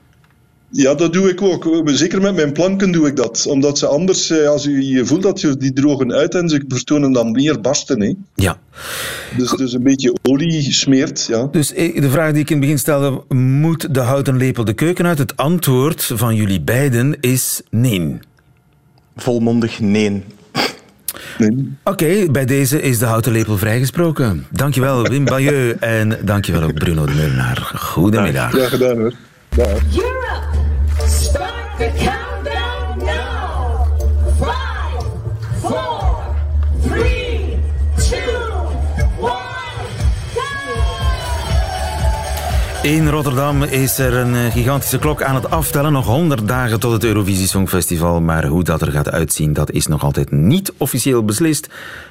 Ja, 0.72 0.94
dat 0.94 1.12
doe 1.12 1.28
ik 1.28 1.42
ook. 1.42 1.82
Zeker 1.84 2.20
met 2.20 2.34
mijn 2.34 2.52
planken 2.52 2.92
doe 2.92 3.06
ik 3.06 3.16
dat. 3.16 3.46
Omdat 3.46 3.78
ze 3.78 3.86
anders, 3.86 4.30
eh, 4.30 4.48
als 4.48 4.64
je, 4.64 4.86
je 4.86 5.06
voelt 5.06 5.22
dat 5.22 5.40
je 5.40 5.56
die 5.56 5.72
drogen 5.72 6.12
uit 6.12 6.34
en 6.34 6.48
ze 6.48 6.64
vertonen 6.68 7.12
dan 7.12 7.30
meer 7.30 7.60
barsten. 7.60 8.00
Hè. 8.00 8.14
Ja. 8.34 8.58
Dus, 9.36 9.50
dus 9.50 9.72
een 9.72 9.82
beetje 9.82 10.16
olie 10.22 10.72
smeert, 10.72 11.26
ja. 11.28 11.48
Dus 11.52 11.72
eh, 11.72 12.00
de 12.00 12.10
vraag 12.10 12.32
die 12.32 12.42
ik 12.42 12.50
in 12.50 12.56
het 12.56 12.64
begin 12.64 12.78
stelde, 12.78 13.22
moet 13.34 13.94
de 13.94 14.00
houten 14.00 14.36
lepel 14.36 14.64
de 14.64 14.72
keuken 14.72 15.06
uit? 15.06 15.18
Het 15.18 15.36
antwoord 15.36 16.02
van 16.14 16.34
jullie 16.34 16.60
beiden 16.60 17.16
is 17.20 17.62
nee. 17.70 18.18
Volmondig 19.16 19.80
nee. 19.80 20.22
Nee. 21.38 21.76
Oké, 21.84 22.30
bij 22.30 22.44
deze 22.44 22.82
is 22.82 22.98
de 22.98 23.04
houten 23.04 23.32
lepel 23.32 23.58
vrijgesproken. 23.58 24.46
Dankjewel 24.50 25.02
Wim 25.02 25.24
Bayeux 25.24 25.78
en 25.80 26.18
dankjewel 26.24 26.62
ook 26.62 26.74
Bruno 26.74 27.06
de 27.06 27.14
Meulenaar. 27.14 27.72
Goedemiddag. 27.74 28.56
Ja, 28.56 28.68
gedaan 28.68 28.98
hoor. 28.98 29.12
Dag. 29.56 29.66
Europe, 29.66 30.59
the 31.80 31.90
countdown 31.96 32.98
now. 33.04 33.86
Five, 34.38 35.02
four, 35.60 36.00
three, 36.82 37.58
two! 37.96 38.50
In 42.82 43.08
Rotterdam 43.08 43.62
is 43.62 43.98
er 43.98 44.14
een 44.14 44.34
eh, 44.34 44.52
gigantische 44.52 44.98
klok 44.98 45.22
aan 45.22 45.34
het 45.34 45.50
aftellen. 45.50 45.92
Nog 45.92 46.06
100 46.06 46.48
dagen 46.48 46.80
tot 46.80 46.92
het 46.92 47.04
Eurovisie 47.04 47.46
Songfestival. 47.46 48.20
Maar 48.20 48.46
hoe 48.46 48.64
dat 48.64 48.80
er 48.80 48.92
gaat 48.92 49.10
uitzien, 49.10 49.52
dat 49.52 49.70
is 49.70 49.86
nog 49.86 50.02
altijd 50.02 50.30
niet 50.30 50.72
officieel 50.76 51.24
beslist. 51.24 51.68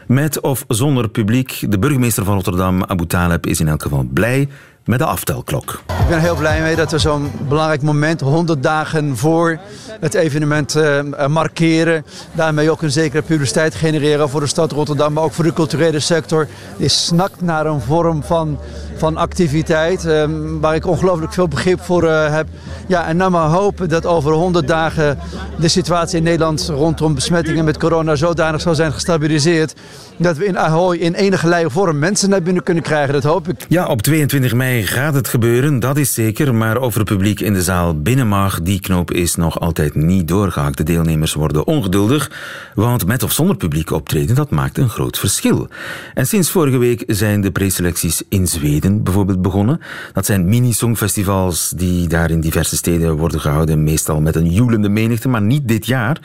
Met 0.07 0.39
of 0.39 0.63
zonder 0.67 1.09
publiek. 1.09 1.65
De 1.69 1.79
burgemeester 1.79 2.23
van 2.23 2.35
Rotterdam, 2.35 2.83
Abu 2.83 3.05
Taleb, 3.05 3.45
is 3.45 3.59
in 3.59 3.67
elk 3.67 3.81
geval 3.81 4.07
blij 4.13 4.47
met 4.89 4.99
de 4.99 5.05
aftelklok. 5.05 5.81
Ik 5.87 6.07
ben 6.07 6.19
heel 6.19 6.35
blij 6.35 6.61
mee 6.61 6.75
dat 6.75 6.91
we 6.91 6.97
zo'n 6.97 7.31
belangrijk 7.47 7.81
moment, 7.81 8.21
100 8.21 8.63
dagen 8.63 9.17
voor 9.17 9.59
het 9.99 10.13
evenement, 10.13 10.75
eh, 10.75 11.27
markeren. 11.27 12.05
Daarmee 12.31 12.71
ook 12.71 12.81
een 12.81 12.91
zekere 12.91 13.21
publiciteit 13.21 13.75
genereren 13.75 14.29
voor 14.29 14.39
de 14.39 14.47
stad 14.47 14.71
Rotterdam, 14.71 15.13
maar 15.13 15.23
ook 15.23 15.33
voor 15.33 15.43
de 15.43 15.53
culturele 15.53 15.99
sector. 15.99 16.47
Die 16.77 16.87
snakt 16.87 17.41
naar 17.41 17.65
een 17.65 17.81
vorm 17.81 18.23
van, 18.23 18.59
van 18.99 19.17
activiteit 19.17 20.05
eh, 20.05 20.25
waar 20.59 20.75
ik 20.75 20.85
ongelooflijk 20.85 21.33
veel 21.33 21.47
begrip 21.47 21.81
voor 21.81 22.03
eh, 22.03 22.33
heb. 22.33 22.47
Ja, 22.87 23.07
en 23.07 23.17
nou 23.17 23.31
maar 23.31 23.47
hopen 23.47 23.89
dat 23.89 24.05
over 24.05 24.31
100 24.31 24.67
dagen 24.67 25.17
de 25.59 25.67
situatie 25.67 26.17
in 26.17 26.23
Nederland 26.23 26.71
rondom 26.73 27.13
besmettingen 27.13 27.65
met 27.65 27.77
corona 27.77 28.15
zodanig 28.15 28.61
zal 28.61 28.75
zijn 28.75 28.91
gestabiliseerd. 28.91 29.75
Dat 30.17 30.37
we 30.37 30.45
in 30.45 30.57
Ahoy 30.57 30.97
in 30.97 31.13
enige 31.13 31.47
lijn 31.47 31.71
vorm 31.71 31.99
mensen 31.99 32.29
naar 32.29 32.41
binnen 32.41 32.63
kunnen 32.63 32.83
krijgen. 32.83 33.13
Dat 33.13 33.23
hoop 33.23 33.47
ik. 33.47 33.65
Ja, 33.67 33.87
op 33.87 34.01
22 34.01 34.53
mei 34.53 34.83
gaat 34.83 35.13
het 35.13 35.27
gebeuren, 35.27 35.79
dat 35.79 35.97
is 35.97 36.13
zeker. 36.13 36.55
Maar 36.55 36.77
of 36.77 36.95
er 36.95 37.03
publiek 37.03 37.39
in 37.39 37.53
de 37.53 37.63
zaal 37.63 38.01
binnen 38.01 38.27
mag, 38.27 38.61
die 38.61 38.79
knoop 38.79 39.11
is 39.11 39.35
nog 39.35 39.59
altijd 39.59 39.95
niet 39.95 40.27
doorgehakt. 40.27 40.77
De 40.77 40.83
deelnemers 40.83 41.33
worden 41.33 41.67
ongeduldig, 41.67 42.31
want 42.75 43.05
met 43.05 43.23
of 43.23 43.31
zonder 43.31 43.55
publiek 43.55 43.91
optreden, 43.91 44.35
dat 44.35 44.49
maakt 44.49 44.77
een 44.77 44.89
groot 44.89 45.19
verschil. 45.19 45.67
En 46.13 46.27
sinds 46.27 46.49
vorige 46.49 46.77
week 46.77 47.03
zijn 47.07 47.41
de 47.41 47.51
preselecties 47.51 48.21
in 48.29 48.47
Zweden 48.47 48.88
bijvoorbeeld 48.97 49.41
begonnen. 49.41 49.79
Dat 50.13 50.25
zijn 50.25 50.49
mini-songfestivals 50.49 51.73
die 51.75 52.07
daar 52.07 52.31
in 52.31 52.39
diverse 52.39 52.75
steden 52.75 53.17
worden 53.17 53.39
gehouden, 53.39 53.83
meestal 53.83 54.21
met 54.21 54.35
een 54.35 54.51
joelende 54.51 54.89
menigte, 54.89 55.27
maar 55.27 55.41
niet 55.41 55.67
dit 55.67 55.85
jaar. 55.85 56.19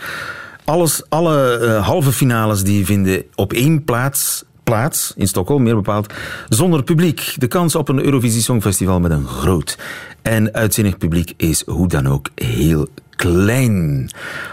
Alles, 0.64 1.02
alle 1.08 1.58
eh, 1.58 1.86
halve 1.86 2.12
finales 2.12 2.62
die 2.62 2.86
vinden 2.86 3.22
op 3.34 3.52
één 3.52 3.84
plaats 3.84 4.44
plaats, 4.62 5.12
in 5.16 5.28
Stockholm 5.28 5.62
meer 5.62 5.74
bepaald, 5.74 6.12
zonder 6.48 6.82
publiek. 6.82 7.34
De 7.38 7.46
kans 7.46 7.74
op 7.74 7.88
een 7.88 8.04
Eurovisie 8.04 8.42
Songfestival 8.42 9.00
met 9.00 9.10
een 9.10 9.26
groot 9.26 9.78
en 10.22 10.54
uitzinnig 10.54 10.98
publiek 10.98 11.32
is 11.36 11.62
hoe 11.66 11.88
dan 11.88 12.08
ook 12.08 12.28
heel 12.34 12.88
klein. 13.16 14.10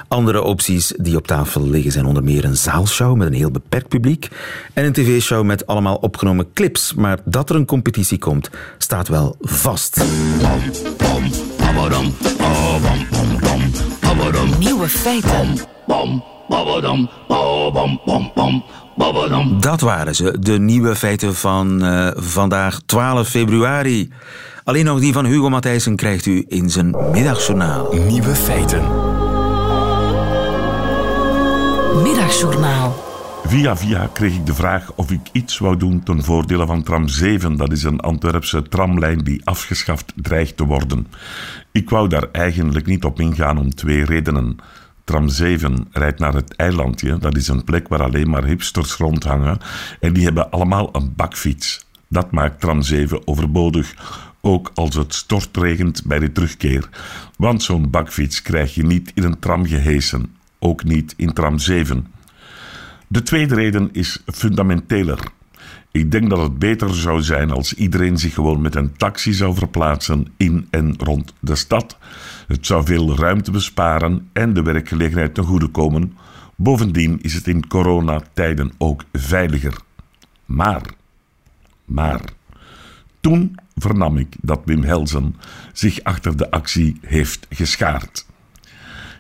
Andere 0.08 0.42
opties 0.42 0.94
die 0.98 1.16
op 1.16 1.28
tafel 1.28 1.70
liggen 1.70 1.92
zijn 1.92 2.06
onder 2.06 2.24
meer 2.24 2.46
een 2.46 2.58
zaalshow 2.58 3.16
met 3.16 3.28
een 3.28 3.34
heel 3.34 3.52
beperkt 3.52 3.88
publiek 3.88 4.28
en 4.74 4.86
een 4.86 4.94
tv-show 4.94 5.46
met 5.46 5.68
allemaal 5.68 5.96
opgenomen 5.96 6.54
clips. 6.54 6.94
Maar 6.94 7.20
dat 7.26 7.50
er 7.50 7.56
een 7.56 7.66
competitie 7.66 8.18
komt, 8.18 8.50
staat 8.78 9.08
wel 9.08 9.36
vast. 9.40 10.04
Nieuwe 14.60 14.88
feiten. 14.90 15.70
Dat 19.60 19.82
waren 19.82 20.16
ze, 20.16 20.40
de 20.40 20.60
nieuwe 20.60 20.96
feiten 20.96 21.36
van 21.36 21.84
eh, 21.84 22.08
vandaag 22.16 22.80
12 22.86 23.28
februari. 23.28 24.12
Alleen 24.64 24.86
nog 24.86 25.00
die 25.00 25.14
van 25.14 25.26
Hugo 25.26 25.50
Matthijssen 25.50 25.96
krijgt 25.96 26.26
u 26.26 26.46
in 26.48 26.70
zijn 26.70 26.96
middagjournaal. 27.12 27.94
Nieuwe 27.94 28.36
feiten. 28.36 28.82
Middagjournaal. 32.04 33.10
Via 33.46 33.78
via 33.78 34.10
kreeg 34.14 34.34
ik 34.36 34.46
de 34.46 34.54
vraag 34.54 34.92
of 34.96 35.12
ik 35.12 35.20
iets 35.32 35.58
wou 35.58 35.78
doen 35.78 36.04
ten 36.04 36.24
voordele 36.24 36.66
van 36.66 36.84
tram 36.84 37.08
7. 37.08 37.58
Dat 37.58 37.72
is 37.72 37.84
een 37.84 38.00
Antwerpse 38.00 38.62
tramlijn 38.62 39.18
die 39.18 39.46
afgeschaft 39.46 40.14
dreigt 40.16 40.58
te 40.58 40.66
worden. 40.66 41.08
Ik 41.72 41.90
wou 41.90 42.08
daar 42.08 42.28
eigenlijk 42.32 42.86
niet 42.86 43.04
op 43.04 43.20
ingaan 43.20 43.58
om 43.58 43.76
twee 43.76 44.06
redenen. 44.06 44.56
Tram 45.04 45.30
7 45.30 45.88
rijdt 45.92 46.20
naar 46.20 46.34
het 46.34 46.56
eilandje. 46.56 47.18
Dat 47.18 47.36
is 47.38 47.48
een 47.48 47.64
plek 47.64 47.88
waar 47.88 48.04
alleen 48.04 48.30
maar 48.30 48.44
hipsters 48.44 48.94
rondhangen. 48.94 49.58
En 50.00 50.14
die 50.14 50.24
hebben 50.24 50.52
allemaal 50.52 50.90
een 50.92 51.14
bakfiets. 51.16 51.86
Dat 52.08 52.32
maakt 52.32 52.60
tram 52.60 52.82
7 52.82 53.28
overbodig. 53.28 53.96
Ook 54.42 54.72
als 54.74 54.96
het 54.96 55.14
stortregent 55.14 56.06
bij 56.06 56.20
de 56.20 56.32
terugkeer. 56.32 56.90
Want 57.38 57.64
zo'n 57.64 57.90
bakfiets 57.90 58.42
krijg 58.42 58.76
je 58.76 58.84
niet 58.84 59.12
in 59.16 59.24
een 59.24 59.40
tram 59.40 59.66
gehesen. 59.66 60.36
Ook 60.60 60.84
niet 60.84 61.14
in 61.18 61.34
tram 61.34 61.60
7. 61.60 62.08
De 63.08 63.24
tweede 63.24 63.56
reden 63.56 63.90
is 63.92 64.24
fundamenteler. 64.26 65.20
Ik 65.92 66.12
denk 66.12 66.30
dat 66.30 66.40
het 66.40 66.60
beter 66.60 66.96
zou 66.96 67.22
zijn 67.22 67.52
als 67.52 67.74
iedereen 67.74 68.18
zich 68.18 68.34
gewoon 68.34 68.62
met 68.62 68.76
een 68.76 68.98
taxi 68.98 69.34
zou 69.34 69.56
verplaatsen 69.56 70.28
in 70.38 70.68
en 70.70 70.96
rond 70.98 71.34
de 71.40 71.56
stad. 71.56 71.98
Het 72.48 72.66
zou 72.66 72.86
veel 72.86 73.16
ruimte 73.16 73.52
besparen 73.52 74.30
en 74.34 74.54
de 74.54 74.62
werkgelegenheid 74.62 75.34
ten 75.34 75.44
goede 75.44 75.68
komen. 75.68 76.18
Bovendien 76.56 77.22
is 77.22 77.34
het 77.34 77.48
in 77.48 77.68
coronatijden 77.68 78.72
ook 78.78 79.04
veiliger. 79.14 79.74
Maar, 80.46 80.82
maar, 81.86 82.22
toen 83.20 83.56
vernam 83.82 84.18
ik 84.18 84.36
dat 84.42 84.62
Wim 84.66 84.84
Helsen 84.84 85.36
zich 85.74 86.04
achter 86.04 86.38
de 86.38 86.52
actie 86.52 86.98
heeft 87.02 87.48
geschaard. 87.50 88.26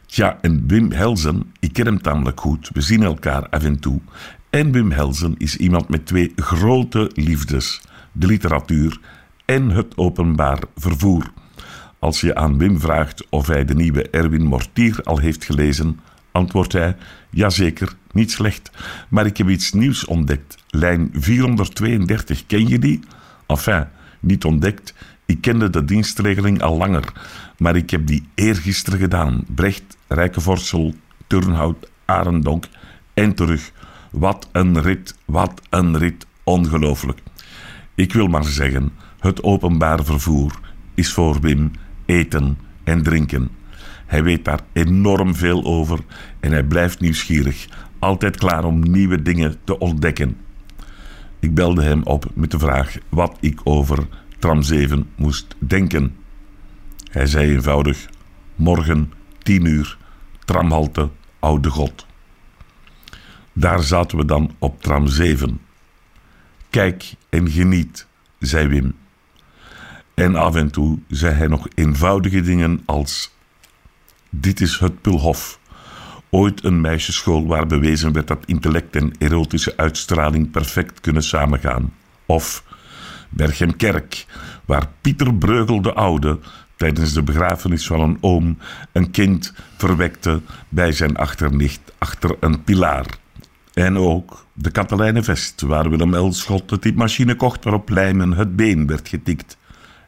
Tja, 0.05 0.37
en 0.41 0.67
Wim 0.67 0.91
Helsen, 0.91 1.51
ik 1.59 1.73
ken 1.73 1.85
hem 1.85 2.01
tamelijk 2.01 2.39
goed, 2.39 2.69
we 2.73 2.81
zien 2.81 3.03
elkaar 3.03 3.49
af 3.49 3.63
en 3.63 3.79
toe. 3.79 4.01
En 4.49 4.71
Wim 4.71 4.91
Helsen 4.91 5.35
is 5.37 5.57
iemand 5.57 5.89
met 5.89 6.05
twee 6.05 6.31
grote 6.35 7.11
liefdes: 7.13 7.81
de 8.11 8.27
literatuur 8.27 8.99
en 9.45 9.69
het 9.69 9.97
openbaar 9.97 10.59
vervoer. 10.75 11.31
Als 11.99 12.21
je 12.21 12.35
aan 12.35 12.57
Wim 12.57 12.79
vraagt 12.79 13.27
of 13.29 13.47
hij 13.47 13.65
de 13.65 13.75
nieuwe 13.75 14.09
Erwin 14.09 14.45
Mortier 14.45 15.03
al 15.03 15.17
heeft 15.17 15.45
gelezen, 15.45 15.99
antwoordt 16.31 16.73
hij: 16.73 16.95
Jazeker, 17.29 17.93
niet 18.11 18.31
slecht, 18.31 18.71
maar 19.09 19.25
ik 19.25 19.37
heb 19.37 19.49
iets 19.49 19.71
nieuws 19.71 20.05
ontdekt. 20.05 20.57
Lijn 20.69 21.09
432, 21.13 22.45
ken 22.45 22.67
je 22.67 22.79
die? 22.79 22.99
Enfin, 23.47 23.87
niet 24.21 24.45
ontdekt. 24.45 24.93
Ik 25.25 25.41
kende 25.41 25.69
de 25.69 25.85
dienstregeling 25.85 26.61
al 26.61 26.77
langer, 26.77 27.11
maar 27.57 27.75
ik 27.75 27.89
heb 27.89 28.07
die 28.07 28.23
eergisteren 28.35 28.99
gedaan. 28.99 29.43
Brecht, 29.47 29.97
Rijkenvorsel, 30.07 30.93
Turnhout, 31.27 31.91
Arendonk 32.05 32.65
en 33.13 33.35
terug. 33.35 33.71
Wat 34.11 34.49
een 34.51 34.81
rit, 34.81 35.15
wat 35.25 35.61
een 35.69 35.97
rit, 35.97 36.25
ongelooflijk. 36.43 37.19
Ik 37.95 38.13
wil 38.13 38.27
maar 38.27 38.43
zeggen, 38.43 38.91
het 39.19 39.43
openbaar 39.43 40.05
vervoer 40.05 40.59
is 40.93 41.13
voor 41.13 41.39
Wim 41.39 41.71
eten 42.05 42.57
en 42.83 43.03
drinken. 43.03 43.49
Hij 44.05 44.23
weet 44.23 44.45
daar 44.45 44.59
enorm 44.73 45.35
veel 45.35 45.63
over 45.63 45.99
en 46.39 46.51
hij 46.51 46.63
blijft 46.63 46.99
nieuwsgierig, 46.99 47.67
altijd 47.99 48.37
klaar 48.37 48.63
om 48.63 48.91
nieuwe 48.91 49.21
dingen 49.21 49.55
te 49.63 49.79
ontdekken. 49.79 50.37
Ik 51.41 51.53
belde 51.53 51.83
hem 51.83 52.03
op 52.03 52.25
met 52.33 52.51
de 52.51 52.59
vraag 52.59 52.97
wat 53.09 53.37
ik 53.39 53.59
over 53.63 54.07
tram 54.39 54.61
7 54.61 55.09
moest 55.15 55.55
denken. 55.59 56.15
Hij 57.11 57.25
zei 57.25 57.53
eenvoudig: 57.53 58.09
morgen 58.55 59.13
10 59.37 59.65
uur, 59.65 59.97
tramhalte 60.45 61.09
Oude 61.39 61.69
God. 61.69 62.05
Daar 63.53 63.83
zaten 63.83 64.17
we 64.17 64.25
dan 64.25 64.55
op 64.59 64.81
tram 64.81 65.07
7. 65.07 65.61
Kijk 66.69 67.13
en 67.29 67.49
geniet, 67.49 68.07
zei 68.39 68.67
Wim. 68.67 68.95
En 70.13 70.35
af 70.35 70.55
en 70.55 70.71
toe 70.71 70.99
zei 71.07 71.35
hij 71.35 71.47
nog 71.47 71.67
eenvoudige 71.75 72.41
dingen 72.41 72.81
als: 72.85 73.35
Dit 74.29 74.61
is 74.61 74.79
het 74.79 75.01
Pulhof. 75.01 75.59
Ooit 76.33 76.63
een 76.63 76.81
meisjesschool 76.81 77.47
waar 77.47 77.67
bewezen 77.67 78.13
werd 78.13 78.27
dat 78.27 78.43
intellect 78.45 78.95
en 78.95 79.13
erotische 79.19 79.77
uitstraling 79.77 80.51
perfect 80.51 80.99
kunnen 80.99 81.23
samengaan. 81.23 81.93
Of 82.25 82.63
Berchem-Kerk, 83.29 84.25
waar 84.65 84.87
Pieter 85.01 85.33
Breugel 85.33 85.81
de 85.81 85.93
Oude 85.93 86.39
tijdens 86.75 87.13
de 87.13 87.23
begrafenis 87.23 87.87
van 87.87 87.99
een 87.99 88.17
oom 88.21 88.57
een 88.91 89.11
kind 89.11 89.53
verwekte 89.77 90.41
bij 90.69 90.91
zijn 90.91 91.15
achternicht 91.17 91.81
achter 91.97 92.35
een 92.39 92.63
pilaar. 92.63 93.05
En 93.73 93.97
ook 93.97 94.45
de 94.53 94.71
Katelijnenvest, 94.71 95.61
waar 95.61 95.89
Willem 95.89 96.13
Elschot 96.13 96.69
de 96.69 96.79
typemachine 96.79 97.35
kocht 97.35 97.63
waarop 97.63 97.89
lijmen 97.89 98.31
het 98.31 98.55
been 98.55 98.87
werd 98.87 99.07
getikt. 99.07 99.57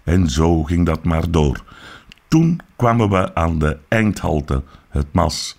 En 0.04 0.30
zo 0.30 0.64
ging 0.64 0.86
dat 0.86 1.04
maar 1.04 1.32
door. 1.32 1.64
Toen 2.34 2.60
kwamen 2.76 3.10
we 3.10 3.36
aan 3.36 3.60
de 3.60 3.78
eindhalte, 3.88 4.64
het 4.90 5.06
MAS. 5.12 5.58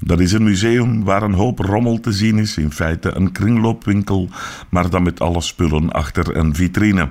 Dat 0.00 0.20
is 0.20 0.32
een 0.32 0.42
museum 0.42 1.04
waar 1.04 1.22
een 1.22 1.32
hoop 1.32 1.58
rommel 1.58 2.00
te 2.00 2.12
zien 2.12 2.38
is, 2.38 2.56
in 2.56 2.72
feite 2.72 3.14
een 3.14 3.32
kringloopwinkel, 3.32 4.28
maar 4.68 4.90
dan 4.90 5.02
met 5.02 5.20
alle 5.20 5.40
spullen 5.40 5.92
achter 5.92 6.36
een 6.36 6.54
vitrine. 6.54 7.08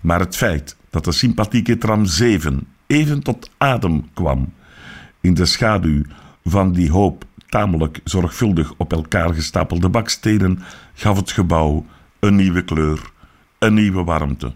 Maar 0.00 0.20
het 0.20 0.36
feit 0.36 0.76
dat 0.90 1.04
de 1.04 1.12
sympathieke 1.12 1.78
tram 1.78 2.04
7 2.04 2.66
even 2.86 3.22
tot 3.22 3.50
adem 3.58 4.08
kwam, 4.14 4.52
in 5.20 5.34
de 5.34 5.44
schaduw 5.44 6.02
van 6.44 6.72
die 6.72 6.90
hoop 6.90 7.24
tamelijk 7.48 8.00
zorgvuldig 8.04 8.74
op 8.76 8.92
elkaar 8.92 9.34
gestapelde 9.34 9.88
bakstenen, 9.88 10.62
gaf 10.94 11.16
het 11.16 11.30
gebouw 11.30 11.86
een 12.18 12.36
nieuwe 12.36 12.62
kleur, 12.62 13.10
een 13.58 13.74
nieuwe 13.74 14.04
warmte. 14.04 14.52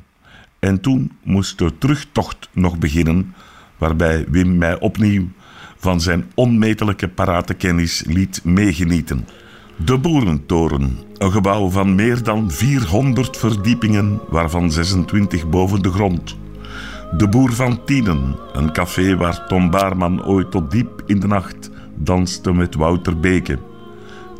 En 0.58 0.80
toen 0.80 1.12
moest 1.22 1.58
de 1.58 1.78
terugtocht 1.78 2.48
nog 2.52 2.78
beginnen, 2.78 3.34
waarbij 3.82 4.24
Wim 4.28 4.58
mij 4.58 4.80
opnieuw 4.80 5.28
van 5.76 6.00
zijn 6.00 6.24
onmetelijke 6.34 7.08
paratenkennis 7.08 8.04
liet 8.06 8.40
meegenieten. 8.44 9.28
De 9.76 9.98
Boerentoren, 9.98 10.98
een 11.18 11.32
gebouw 11.32 11.68
van 11.68 11.94
meer 11.94 12.22
dan 12.22 12.50
400 12.50 13.36
verdiepingen, 13.36 14.20
waarvan 14.28 14.70
26 14.70 15.48
boven 15.48 15.82
de 15.82 15.90
grond. 15.90 16.36
De 17.16 17.28
Boer 17.28 17.52
van 17.52 17.84
Tienen, 17.84 18.36
een 18.52 18.72
café 18.72 19.16
waar 19.16 19.46
Tom 19.46 19.70
Baarman 19.70 20.24
ooit 20.24 20.50
tot 20.50 20.70
diep 20.70 21.02
in 21.06 21.20
de 21.20 21.26
nacht 21.26 21.70
danste 21.94 22.52
met 22.52 22.74
Wouter 22.74 23.20
Beke. 23.20 23.58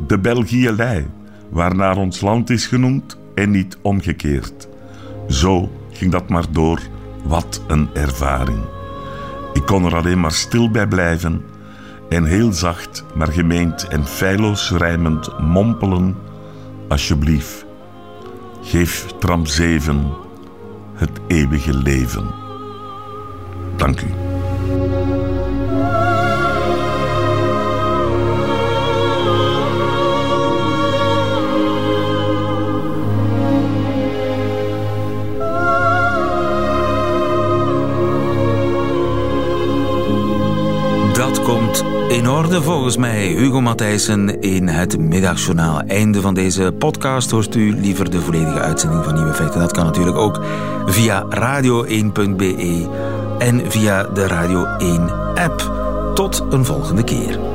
De 0.07 0.19
Belgielei, 0.19 1.05
waarnaar 1.49 1.97
ons 1.97 2.21
land 2.21 2.49
is 2.49 2.67
genoemd 2.67 3.17
en 3.35 3.51
niet 3.51 3.77
omgekeerd. 3.81 4.67
Zo 5.27 5.71
ging 5.91 6.11
dat 6.11 6.29
maar 6.29 6.45
door. 6.51 6.79
Wat 7.23 7.61
een 7.67 7.89
ervaring. 7.93 8.82
Ik 9.53 9.65
kon 9.65 9.85
er 9.85 9.95
alleen 9.95 10.19
maar 10.19 10.31
stil 10.31 10.71
bij 10.71 10.87
blijven 10.87 11.45
en 12.09 12.25
heel 12.25 12.53
zacht, 12.53 13.03
maar 13.15 13.31
gemeend 13.31 13.87
en 13.87 14.05
feilloos 14.05 14.71
rijmend 14.71 15.39
mompelen: 15.39 16.15
Alsjeblieft, 16.87 17.65
geef 18.61 19.05
tram 19.19 19.45
7 19.45 20.05
het 20.93 21.19
eeuwige 21.27 21.73
leven. 21.73 22.25
Dank 23.75 24.01
u. 24.01 24.07
in 42.23 42.29
orde 42.29 42.61
volgens 42.61 42.97
mij. 42.97 43.27
Hugo 43.27 43.61
Matthijssen 43.61 44.41
in 44.41 44.67
het 44.67 44.99
middagjournaal. 44.99 45.81
Einde 45.81 46.21
van 46.21 46.33
deze 46.33 46.73
podcast. 46.77 47.31
Hoort 47.31 47.55
u 47.55 47.79
liever 47.79 48.09
de 48.09 48.21
volledige 48.21 48.59
uitzending 48.59 49.03
van 49.03 49.13
Nieuwe 49.13 49.33
Feiten? 49.33 49.59
Dat 49.59 49.71
kan 49.71 49.85
natuurlijk 49.85 50.17
ook 50.17 50.41
via 50.85 51.25
radio1.be 51.29 52.87
en 53.39 53.71
via 53.71 54.03
de 54.03 54.27
Radio 54.27 54.65
1 54.65 55.09
app. 55.35 55.71
Tot 56.13 56.45
een 56.49 56.65
volgende 56.65 57.03
keer. 57.03 57.52